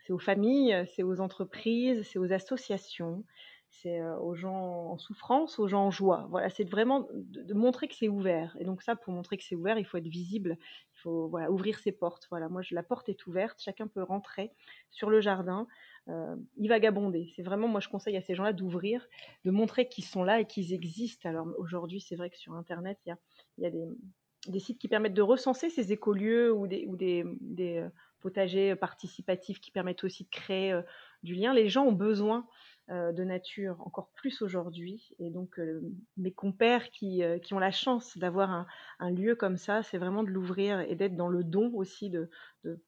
c'est 0.04 0.12
aux 0.12 0.18
familles, 0.18 0.86
c'est 0.94 1.02
aux 1.02 1.20
entreprises, 1.20 2.06
c'est 2.06 2.18
aux 2.18 2.32
associations, 2.32 3.24
c'est 3.70 4.02
aux 4.02 4.34
gens 4.34 4.90
en 4.92 4.98
souffrance, 4.98 5.58
aux 5.58 5.66
gens 5.66 5.86
en 5.86 5.90
joie. 5.90 6.26
Voilà, 6.30 6.48
c'est 6.48 6.68
vraiment 6.68 7.08
de, 7.12 7.54
montrer 7.54 7.88
que 7.88 7.94
c'est 7.94 8.08
ouvert. 8.08 8.56
Et 8.60 8.64
donc 8.64 8.82
ça, 8.82 8.96
pour 8.96 9.12
montrer 9.12 9.36
que 9.36 9.44
c'est 9.44 9.56
ouvert, 9.56 9.78
il 9.78 9.84
faut 9.84 9.96
être 9.96 10.06
visible, 10.06 10.56
il 10.60 11.00
faut 11.00 11.28
voilà, 11.28 11.50
ouvrir 11.50 11.78
ses 11.78 11.90
portes. 11.90 12.26
Voilà, 12.30 12.48
moi, 12.48 12.62
la 12.70 12.82
porte 12.82 13.08
est 13.08 13.26
ouverte, 13.26 13.60
chacun 13.60 13.88
peut 13.88 14.02
rentrer 14.02 14.52
sur 14.90 15.10
le 15.10 15.20
jardin, 15.20 15.66
euh, 16.08 16.36
y 16.56 16.68
vagabonder. 16.68 17.32
C'est 17.34 17.42
vraiment, 17.42 17.66
moi, 17.66 17.80
je 17.80 17.88
conseille 17.88 18.16
à 18.16 18.22
ces 18.22 18.34
gens-là 18.34 18.52
d'ouvrir, 18.52 19.06
de 19.44 19.50
montrer 19.50 19.88
qu'ils 19.88 20.04
sont 20.04 20.22
là 20.22 20.40
et 20.40 20.46
qu'ils 20.46 20.72
existent. 20.72 21.28
Alors 21.28 21.48
aujourd'hui, 21.58 22.00
c'est 22.00 22.16
vrai 22.16 22.30
que 22.30 22.38
sur 22.38 22.52
Internet, 22.54 22.98
il 23.06 23.16
y 23.58 23.66
a, 23.66 23.70
des, 23.70 24.60
sites 24.60 24.78
qui 24.78 24.88
permettent 24.88 25.14
de 25.14 25.22
recenser 25.22 25.70
ces 25.70 25.92
écolieux 25.92 26.52
ou 26.52 26.66
des 26.66 27.82
potagers 28.24 28.74
participatifs 28.74 29.60
qui 29.60 29.70
permettent 29.70 30.02
aussi 30.02 30.24
de 30.24 30.30
créer 30.30 30.80
du 31.22 31.34
lien. 31.34 31.52
Les 31.52 31.68
gens 31.68 31.84
ont 31.84 31.92
besoin 31.92 32.46
euh, 32.90 33.12
de 33.12 33.24
nature 33.24 33.80
encore 33.86 34.10
plus 34.14 34.42
aujourd'hui. 34.42 35.08
Et 35.18 35.30
donc, 35.30 35.58
euh, 35.58 35.80
mes 36.18 36.32
compères 36.32 36.90
qui, 36.90 37.22
euh, 37.22 37.38
qui, 37.38 37.54
ont 37.54 37.58
la 37.58 37.70
chance 37.70 38.18
d'avoir 38.18 38.66
un, 38.98 39.10
lieu 39.10 39.34
comme 39.34 39.56
ça, 39.56 39.82
c'est 39.82 39.96
vraiment 39.96 40.22
de 40.22 40.28
l'ouvrir 40.28 40.80
et 40.80 40.94
d'être 40.94 41.16
dans 41.16 41.28
le 41.28 41.42
don 41.44 41.72
aussi 41.72 42.10
de, 42.10 42.28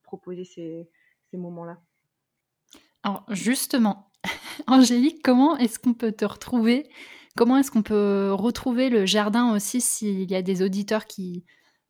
proposer 0.02 0.44
ces, 0.44 0.86
ces 1.30 1.38
moments-là. 1.38 1.78
Alors, 3.04 3.24
justement, 3.30 4.10
Angélique, 4.66 5.22
comment 5.22 5.56
est-ce 5.56 5.78
qu'on 5.78 5.94
peut 5.94 6.12
te 6.12 6.26
retrouver? 6.26 6.90
Comment 7.34 7.56
est-ce 7.56 7.70
qu'on 7.70 7.82
peut 7.82 8.34
retrouver 8.34 8.90
le 8.90 9.06
jardin 9.06 9.54
aussi 9.54 9.80
s'il 9.80 10.30
y 10.30 10.34
a 10.34 10.42
des 10.42 10.60
auditeurs 10.60 11.06
qui 11.06 11.46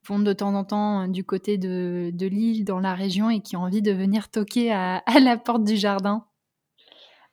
vont 0.07 0.19
de 0.19 0.33
temps 0.33 0.55
en 0.55 0.65
temps 0.65 1.09
du 1.09 1.25
côté 1.25 1.59
de, 1.59 2.11
de 2.13 2.27
l'île, 2.27 2.65
dans 2.65 2.81
la 2.81 2.95
région, 2.95 3.31
et 3.31 3.41
qui 3.41 3.57
ont 3.57 3.63
envie 3.63 3.83
de 3.83 3.93
venir 3.93 4.31
toquer 4.31 4.73
à 4.73 5.03
la 5.21 5.37
porte 5.37 5.65
du 5.65 5.77
jardin 5.77 6.27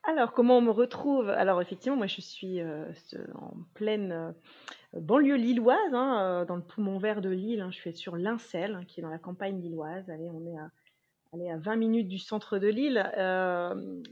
alors, 0.06 0.32
comment 0.32 0.58
on 0.58 0.60
me 0.60 0.70
retrouve? 0.70 1.30
Alors, 1.30 1.62
effectivement, 1.62 1.96
moi, 1.96 2.06
je 2.06 2.20
suis 2.20 2.60
euh, 2.60 2.84
en 3.34 3.54
pleine 3.72 4.12
euh, 4.12 5.00
banlieue 5.00 5.36
lilloise, 5.36 5.94
hein, 5.94 6.20
euh, 6.20 6.44
dans 6.44 6.56
le 6.56 6.62
poumon 6.62 6.98
vert 6.98 7.22
de 7.22 7.30
Lille. 7.30 7.62
Hein. 7.62 7.70
je 7.70 7.76
suis 7.76 7.96
sur 7.96 8.16
l'Incel, 8.16 8.74
hein, 8.74 8.84
qui 8.86 9.00
est 9.00 9.02
dans 9.02 9.08
la 9.08 9.18
campagne 9.18 9.62
lilloise. 9.62 10.08
Allez, 10.10 10.28
on 10.28 10.46
est 10.46 10.58
à, 10.58 10.70
allez, 11.32 11.50
à 11.50 11.56
20 11.56 11.76
minutes 11.76 12.08
du 12.08 12.18
centre 12.18 12.58
de 12.58 12.68
Lille. 12.68 13.02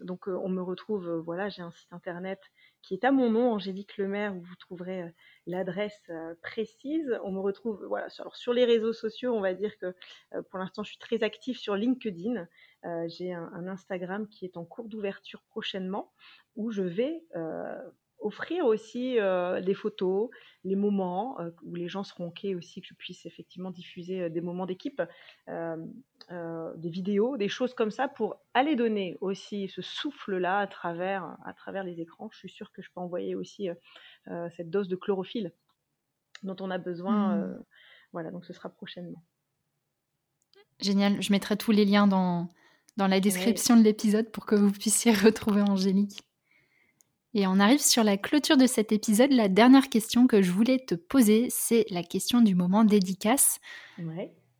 donc, 0.03 0.29
on 0.29 0.48
me 0.48 0.62
retrouve, 0.62 1.11
voilà, 1.27 1.51
j'ai 1.51 1.61
un 1.61 1.72
site 1.72 1.92
internet 1.92 2.40
qui 2.82 2.94
est 2.94 3.04
à 3.04 3.12
mon 3.12 3.30
nom, 3.30 3.52
Angélique 3.52 3.96
Lemaire, 3.96 4.34
où 4.36 4.40
vous 4.40 4.56
trouverez 4.56 5.12
l'adresse 5.46 6.10
précise. 6.42 7.18
On 7.24 7.30
me 7.30 7.40
retrouve, 7.40 7.84
voilà, 7.86 8.08
sur, 8.08 8.34
sur 8.36 8.52
les 8.52 8.64
réseaux 8.64 8.92
sociaux, 8.92 9.34
on 9.34 9.40
va 9.40 9.54
dire 9.54 9.76
que 9.78 9.94
pour 10.50 10.58
l'instant, 10.58 10.82
je 10.82 10.90
suis 10.90 10.98
très 10.98 11.22
active 11.22 11.56
sur 11.56 11.76
LinkedIn. 11.76 12.46
Euh, 12.84 13.08
j'ai 13.08 13.32
un, 13.32 13.66
Instagram 13.68 14.26
qui 14.28 14.44
est 14.44 14.56
en 14.56 14.64
cours 14.64 14.88
d'ouverture 14.88 15.42
prochainement 15.50 16.12
où 16.56 16.72
je 16.72 16.82
vais 16.82 17.24
euh, 17.36 17.80
offrir 18.18 18.66
aussi 18.66 19.20
euh, 19.20 19.60
des 19.60 19.74
photos, 19.74 20.30
les 20.64 20.74
moments 20.74 21.38
où 21.62 21.74
les 21.74 21.88
gens 21.88 22.02
seront 22.02 22.28
OK 22.28 22.44
aussi, 22.56 22.80
que 22.80 22.88
je 22.88 22.94
puisse 22.94 23.24
effectivement 23.24 23.70
diffuser 23.70 24.30
des 24.30 24.40
moments 24.40 24.66
d'équipe, 24.66 25.02
des 26.30 26.88
vidéos, 26.88 27.37
des 27.37 27.48
choses 27.48 27.74
comme 27.74 27.90
ça 27.90 28.08
pour 28.08 28.37
aller 28.54 28.76
donner 28.76 29.18
aussi 29.20 29.68
ce 29.68 29.82
souffle-là 29.82 30.58
à 30.58 30.66
travers, 30.66 31.37
à 31.44 31.52
travers 31.52 31.85
les 31.85 32.00
écrans. 32.00 32.28
Je 32.32 32.38
suis 32.38 32.48
sûre 32.48 32.72
que 32.72 32.82
je 32.82 32.88
peux 32.94 33.00
envoyer 33.00 33.35
aussi 33.35 33.68
cette 34.56 34.70
dose 34.70 34.88
de 34.88 34.96
chlorophylle 34.96 35.52
dont 36.42 36.56
on 36.61 36.70
a 36.70 36.78
besoin. 36.78 37.37
Mmh. 37.37 37.64
voilà, 38.12 38.30
donc 38.30 38.44
ce 38.44 38.52
sera 38.52 38.68
prochainement. 38.68 39.22
Génial, 40.80 41.22
je 41.22 41.32
mettrai 41.32 41.56
tous 41.56 41.70
les 41.70 41.85
liens 41.85 42.06
dans, 42.06 42.48
dans 42.96 43.06
la 43.06 43.20
description 43.20 43.76
de 43.76 43.82
l'épisode 43.82 44.30
pour 44.30 44.46
que 44.46 44.54
vous 44.54 44.70
puissiez 44.70 45.12
retrouver 45.24 45.62
Angélique. 45.62 46.22
Et 47.35 47.46
on 47.46 47.58
arrive 47.61 47.80
sur 47.80 48.04
la 48.04 48.18
clôture 48.18 48.58
de 48.58 48.66
cet 48.66 48.92
épisode. 48.92 49.32
La 49.32 49.48
dernière 49.48 49.88
question 49.88 50.26
que 50.26 50.42
je 50.42 50.50
voulais 50.50 50.78
te 50.78 50.94
poser, 50.94 51.48
c'est 51.50 51.87
la 51.88 52.02
question 52.02 52.42
du 52.42 52.54
moment 52.54 52.85
dédicace. 52.85 53.58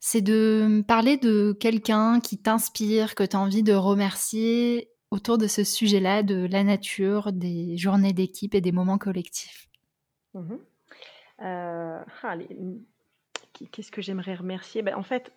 C'est 0.05 0.21
de 0.21 0.83
parler 0.89 1.17
de 1.17 1.53
quelqu'un 1.53 2.19
qui 2.19 2.37
t'inspire, 2.37 3.15
que 3.15 3.23
tu 3.23 3.37
as 3.37 3.39
envie 3.39 3.63
de 3.63 3.73
remercier 3.73 4.91
autour 5.13 5.39
de 5.39 5.47
ce 5.47 5.63
sujet-là, 5.63 6.25
de 6.25 6.45
la 6.51 6.65
nature, 6.65 7.33
des 7.33 7.77
journées 7.77 8.13
d'équipe 8.13 8.53
et 8.57 8.61
des 8.61 8.73
moments 8.73 8.99
collectifs. 8.99 9.69
Mmh 10.35 10.57
euh, 11.43 12.01
ah, 12.23 12.37
qu'est-ce 13.71 13.93
que 13.93 14.03
j'aimerais 14.03 14.35
remercier? 14.35 14.83
Ben, 14.83 14.97
En 14.97 15.05
fait, 15.05 15.33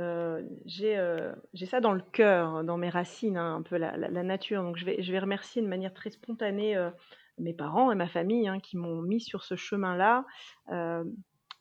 euh, 0.00 0.42
euh, 0.82 1.34
j'ai 1.52 1.66
ça 1.66 1.80
dans 1.80 1.92
le 1.92 2.02
cœur, 2.12 2.64
dans 2.64 2.78
mes 2.78 2.88
racines, 2.88 3.36
hein, 3.36 3.56
un 3.56 3.62
peu 3.62 3.76
la, 3.76 3.96
nature. 4.22 4.62
Donc 4.62 4.78
je 4.78 4.86
vais, 4.86 5.02
je 5.02 5.12
vais 5.12 5.18
remercier 5.18 5.60
de 5.60 5.68
manière 5.68 5.92
très 5.92 6.10
spontanée 6.10 6.74
mes 7.38 7.52
parents 7.52 7.92
et 7.92 7.94
ma 7.94 8.08
famille 8.08 8.48
hein, 8.48 8.60
qui 8.60 8.78
m'ont 8.78 9.02
mis 9.02 9.20
sur 9.20 9.44
ce 9.44 9.56
chemin-là. 9.56 10.24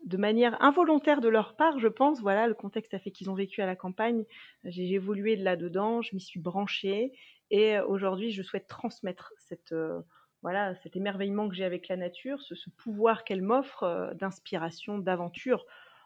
De 0.06 0.18
manière 0.18 0.62
involontaire 0.62 1.20
de 1.20 1.28
leur 1.28 1.56
part, 1.56 1.80
je 1.80 1.88
pense, 1.88 2.22
voilà, 2.22 2.48
le 2.48 2.54
contexte 2.54 2.94
a 2.94 3.00
fait 3.00 3.12
qu'ils 3.12 3.30
ont 3.30 3.34
vécu 3.34 3.62
à 3.62 3.66
la 3.66 3.76
campagne. 3.76 4.24
J'ai 4.64 4.90
évolué 4.94 5.36
de 5.36 5.44
là-dedans, 5.44 6.02
je 6.02 6.16
m'y 6.16 6.22
suis 6.22 6.40
branchée 6.40 7.12
et 7.52 7.80
aujourd'hui, 7.80 8.32
je 8.32 8.44
souhaite 8.44 8.68
transmettre 8.68 9.34
cette, 9.38 9.74
voilà, 10.42 10.76
cet 10.76 10.96
émerveillement 10.96 11.50
que 11.50 11.56
j'ai 11.56 11.66
avec 11.66 11.88
la 11.88 11.98
nature, 11.98 12.40
ce, 12.42 12.54
pouvoir 12.78 13.24
qu'elle 13.24 13.42
m'offre 13.42 14.14
d'inspiration, 14.20 15.00
d'aventure. 15.00 15.66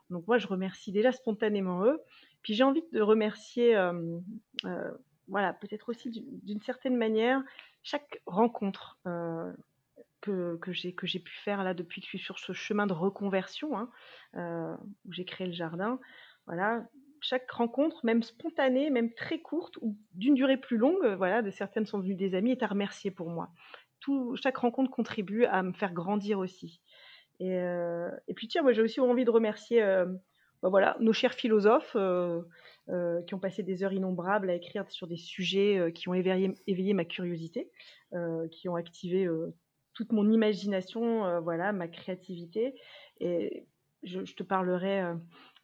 Donc 0.09 0.25
moi, 0.27 0.37
je 0.37 0.47
remercie 0.47 0.91
déjà 0.91 1.11
spontanément 1.11 1.83
eux. 1.83 2.01
Puis 2.41 2.53
j'ai 2.53 2.63
envie 2.63 2.83
de 2.93 3.01
remercier, 3.01 3.75
euh, 3.75 4.19
euh, 4.65 4.91
voilà, 5.27 5.53
peut-être 5.53 5.89
aussi 5.89 6.09
d'une 6.09 6.61
certaine 6.61 6.95
manière, 6.95 7.43
chaque 7.83 8.21
rencontre 8.25 8.97
euh, 9.07 9.51
que, 10.21 10.57
que 10.57 10.71
j'ai 11.07 11.19
pu 11.19 11.33
faire 11.43 11.63
là 11.63 11.73
depuis 11.73 12.01
que 12.01 12.05
je 12.05 12.09
suis 12.09 12.19
sur 12.19 12.39
ce 12.39 12.53
chemin 12.53 12.87
de 12.87 12.93
reconversion, 12.93 13.77
hein, 13.77 14.77
où 15.05 15.13
j'ai 15.13 15.25
créé 15.25 15.47
le 15.47 15.53
jardin. 15.53 15.99
Voilà, 16.47 16.83
chaque 17.21 17.49
rencontre, 17.51 18.05
même 18.05 18.23
spontanée, 18.23 18.89
même 18.89 19.13
très 19.13 19.39
courte 19.39 19.77
ou 19.81 19.97
d'une 20.13 20.33
durée 20.33 20.57
plus 20.57 20.77
longue, 20.77 21.05
voilà, 21.17 21.41
de 21.41 21.51
certaines 21.51 21.85
sont 21.85 21.99
devenues 21.99 22.15
des 22.15 22.35
amis, 22.35 22.51
est 22.51 22.63
à 22.63 22.67
remercier 22.67 23.11
pour 23.11 23.29
moi. 23.29 23.49
Tout, 23.99 24.35
chaque 24.35 24.57
rencontre 24.57 24.91
contribue 24.91 25.45
à 25.45 25.61
me 25.61 25.73
faire 25.73 25.93
grandir 25.93 26.39
aussi. 26.39 26.81
Euh, 27.41 28.09
et, 28.27 28.33
puis 28.33 28.47
tiens, 28.47 28.63
moi 28.63 28.73
j'ai 28.73 28.81
aussi 28.81 28.99
envie 28.99 29.25
de 29.25 29.31
remercier 29.31 29.81
euh, 29.81 30.05
bah, 30.61 30.69
voilà, 30.69 30.97
nos 30.99 31.13
chers 31.13 31.33
philosophes 31.33 31.95
euh, 31.95 32.41
qui 33.27 33.33
ont 33.33 33.39
passé 33.39 33.63
des 33.63 33.83
heures 33.83 33.93
innombrables 33.93 34.49
à 34.49 34.55
écrire 34.55 34.89
sur 34.89 35.07
des 35.07 35.17
sujets 35.17 35.91
qui 35.93 36.09
ont 36.09 36.13
éveillé, 36.13 36.53
éveillé 36.67 36.93
ma 36.93 37.05
curiosité, 37.05 37.69
qui 38.51 38.67
ont 38.67 38.75
activé 38.75 39.27
toute 39.99 40.13
mon 40.13 40.31
imagination, 40.31 41.41
voilà, 41.41 41.73
ma 41.73 41.89
créativité. 41.89 42.73
Et 43.19 43.67
je, 44.03 44.21
te 44.21 44.43
parlerai 44.43 45.03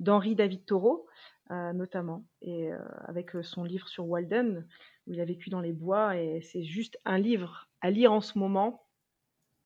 d'Henri 0.02 0.36
David 0.36 0.66
Thoreau, 0.66 1.08
notamment, 1.50 2.26
et 2.42 2.70
avec 3.06 3.32
son 3.44 3.64
livre 3.64 3.88
sur 3.88 4.06
Walden, 4.08 4.68
où 5.08 5.14
il 5.14 5.22
a 5.22 5.26
vécu 5.26 5.50
dans 5.50 5.62
les 5.62 5.72
bois, 5.72 6.18
et 6.18 6.42
c'est 6.42 6.66
juste 6.66 7.00
un 7.06 7.18
livre 7.18 7.70
à 7.80 7.92
lire 7.92 8.12
en 8.12 8.20
ce 8.20 8.38
moment 8.38 8.86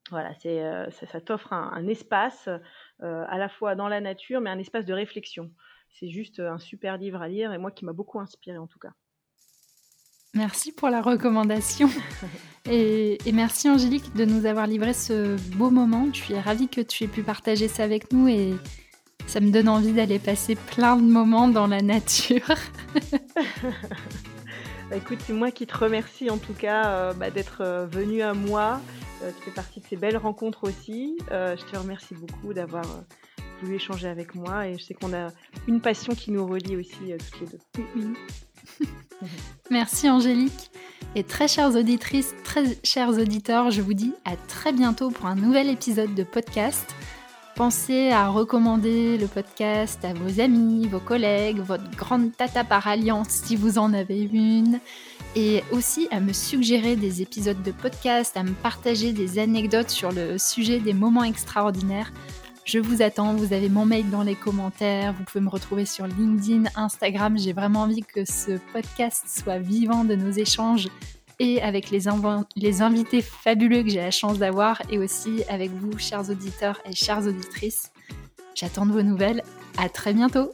voilà, 0.10 0.34
c'est, 0.36 0.64
euh, 0.64 0.90
ça, 0.90 1.22
t'offre 1.22 1.54
un, 1.54 1.88
espace 1.88 2.48
euh, 2.48 3.26
à 3.28 3.38
la 3.38 3.50
fois 3.50 3.76
dans 3.76 3.88
la 3.88 4.02
nature, 4.02 4.42
mais 4.42 4.50
un 4.50 4.60
espace 4.60 4.86
de 4.86 4.94
réflexion. 4.94 5.52
C'est 5.90 6.10
juste 6.10 6.40
un 6.40 6.60
super 6.60 6.98
livre 6.98 7.22
à 7.22 7.28
lire 7.28 7.54
et 7.54 7.58
moi 7.58 7.72
qui 7.72 7.86
m'a 7.86 7.94
beaucoup 7.94 8.20
inspiré 8.20 8.58
en 8.58 8.68
tout 8.68 8.80
cas. 8.80 8.94
Merci 10.34 10.72
pour 10.72 10.90
la 10.90 11.02
recommandation 11.02 11.90
et, 12.70 13.18
merci 13.34 13.70
Angélique 13.70 14.14
de 14.16 14.26
nous 14.26 14.46
avoir 14.46 14.68
livré 14.68 14.94
ce 14.94 15.36
beau 15.56 15.70
moment. 15.70 16.08
Je 16.14 16.20
suis 16.20 16.40
ravie 16.40 16.68
que 16.68 16.82
tu 16.82 17.04
aies 17.04 17.08
pu 17.08 17.24
partager 17.24 17.68
ça 17.68 17.84
avec 17.84 18.14
nous 18.14 18.28
et 18.28 18.54
ça 19.26 19.40
me 19.40 19.52
donne 19.52 19.70
envie 19.70 19.94
d'aller 19.94 20.20
passer 20.20 20.56
plein 20.56 20.98
de 20.98 21.04
moments 21.04 21.48
dans 21.48 21.68
la 21.68 21.82
nature. 21.82 22.48
Bah, 24.90 24.96
écoute, 24.96 25.20
c'est 25.24 25.34
moi 25.34 25.52
qui 25.52 25.68
te 25.68 25.78
remercie 25.78 26.32
en 26.32 26.40
tout 26.40 26.56
cas 26.56 26.88
euh, 26.88 27.14
bah, 27.14 27.30
d'être 27.30 27.88
venu 27.92 28.24
à 28.24 28.34
moi 28.34 28.82
euh, 29.22 29.32
tu 29.38 29.44
fais 29.44 29.52
partie 29.52 29.82
de 29.82 29.86
ces 29.86 29.98
belles 29.98 30.18
rencontres 30.18 30.64
aussi. 30.64 31.18
Euh, 31.32 31.56
je 31.58 31.66
te 31.66 31.78
remercie 31.78 32.16
beaucoup 32.16 32.54
d'avoir 32.54 32.86
euh, 32.86 33.02
voulu 33.62 33.76
échanger 33.76 34.08
avec 34.08 34.34
moi 34.36 34.68
et 34.68 34.78
je 34.78 34.84
sais 34.84 34.94
qu'on 34.94 35.14
a 35.14 35.28
une 35.68 35.82
passion 35.82 36.14
qui 36.14 36.32
nous 36.32 36.46
relie 36.46 36.78
aussi 36.78 37.14
toutes 37.32 37.42
les 37.42 37.48
deux. 37.48 38.14
Merci 39.72 40.10
Angélique. 40.10 40.72
Et 41.16 41.24
très 41.24 41.48
chères 41.48 41.76
auditrices, 41.76 42.34
très 42.44 42.78
chers 42.84 43.10
auditeurs, 43.10 43.72
je 43.72 43.82
vous 43.82 43.94
dis 43.94 44.14
à 44.26 44.36
très 44.36 44.72
bientôt 44.72 45.10
pour 45.10 45.26
un 45.26 45.36
nouvel 45.36 45.70
épisode 45.70 46.14
de 46.14 46.24
podcast. 46.24 46.96
Pensez 47.56 48.12
à 48.12 48.30
recommander 48.30 49.18
le 49.18 49.28
podcast 49.28 50.06
à 50.06 50.14
vos 50.14 50.40
amis, 50.40 50.88
vos 50.88 51.00
collègues, 51.00 51.60
votre 51.60 51.90
grande 51.92 52.36
tata 52.38 52.64
par 52.64 52.88
alliance 52.88 53.30
si 53.30 53.56
vous 53.56 53.78
en 53.78 53.94
avez 53.94 54.22
une 54.22 54.80
et 55.36 55.64
aussi 55.72 56.08
à 56.12 56.20
me 56.20 56.32
suggérer 56.32 56.96
des 56.96 57.22
épisodes 57.22 57.62
de 57.62 57.72
podcast, 57.72 58.38
à 58.38 58.44
me 58.44 58.54
partager 58.54 59.12
des 59.12 59.40
anecdotes 59.40 59.90
sur 59.90 60.12
le 60.12 60.38
sujet 60.38 60.80
des 60.80 60.94
moments 60.94 61.24
extraordinaires. 61.24 62.12
Je 62.72 62.78
vous 62.78 63.02
attends, 63.02 63.34
vous 63.34 63.52
avez 63.52 63.68
mon 63.68 63.84
mail 63.84 64.12
dans 64.12 64.22
les 64.22 64.36
commentaires, 64.36 65.12
vous 65.14 65.24
pouvez 65.24 65.44
me 65.44 65.50
retrouver 65.50 65.86
sur 65.86 66.06
LinkedIn, 66.06 66.66
Instagram. 66.76 67.36
J'ai 67.36 67.52
vraiment 67.52 67.82
envie 67.82 68.04
que 68.04 68.26
ce 68.26 68.60
podcast 68.72 69.24
soit 69.28 69.58
vivant 69.58 70.04
de 70.04 70.14
nos 70.14 70.30
échanges 70.30 70.88
et 71.40 71.64
avec 71.64 71.90
les, 71.90 72.08
invités 72.08 73.24
fabuleux 73.24 73.82
que 73.82 73.90
j'ai 73.90 74.02
la 74.02 74.12
chance 74.12 74.38
d'avoir 74.38 74.84
et 74.92 75.00
aussi 75.00 75.42
avec 75.50 75.72
vous, 75.72 75.98
chers 75.98 76.30
auditeurs 76.30 76.80
et 76.86 76.94
chères 76.94 77.26
auditrices. 77.26 77.92
J'attends 78.54 78.86
de 78.86 78.92
vos 78.92 79.02
nouvelles. 79.02 79.42
À 79.80 79.90
très 79.90 80.14
bientôt! 80.14 80.52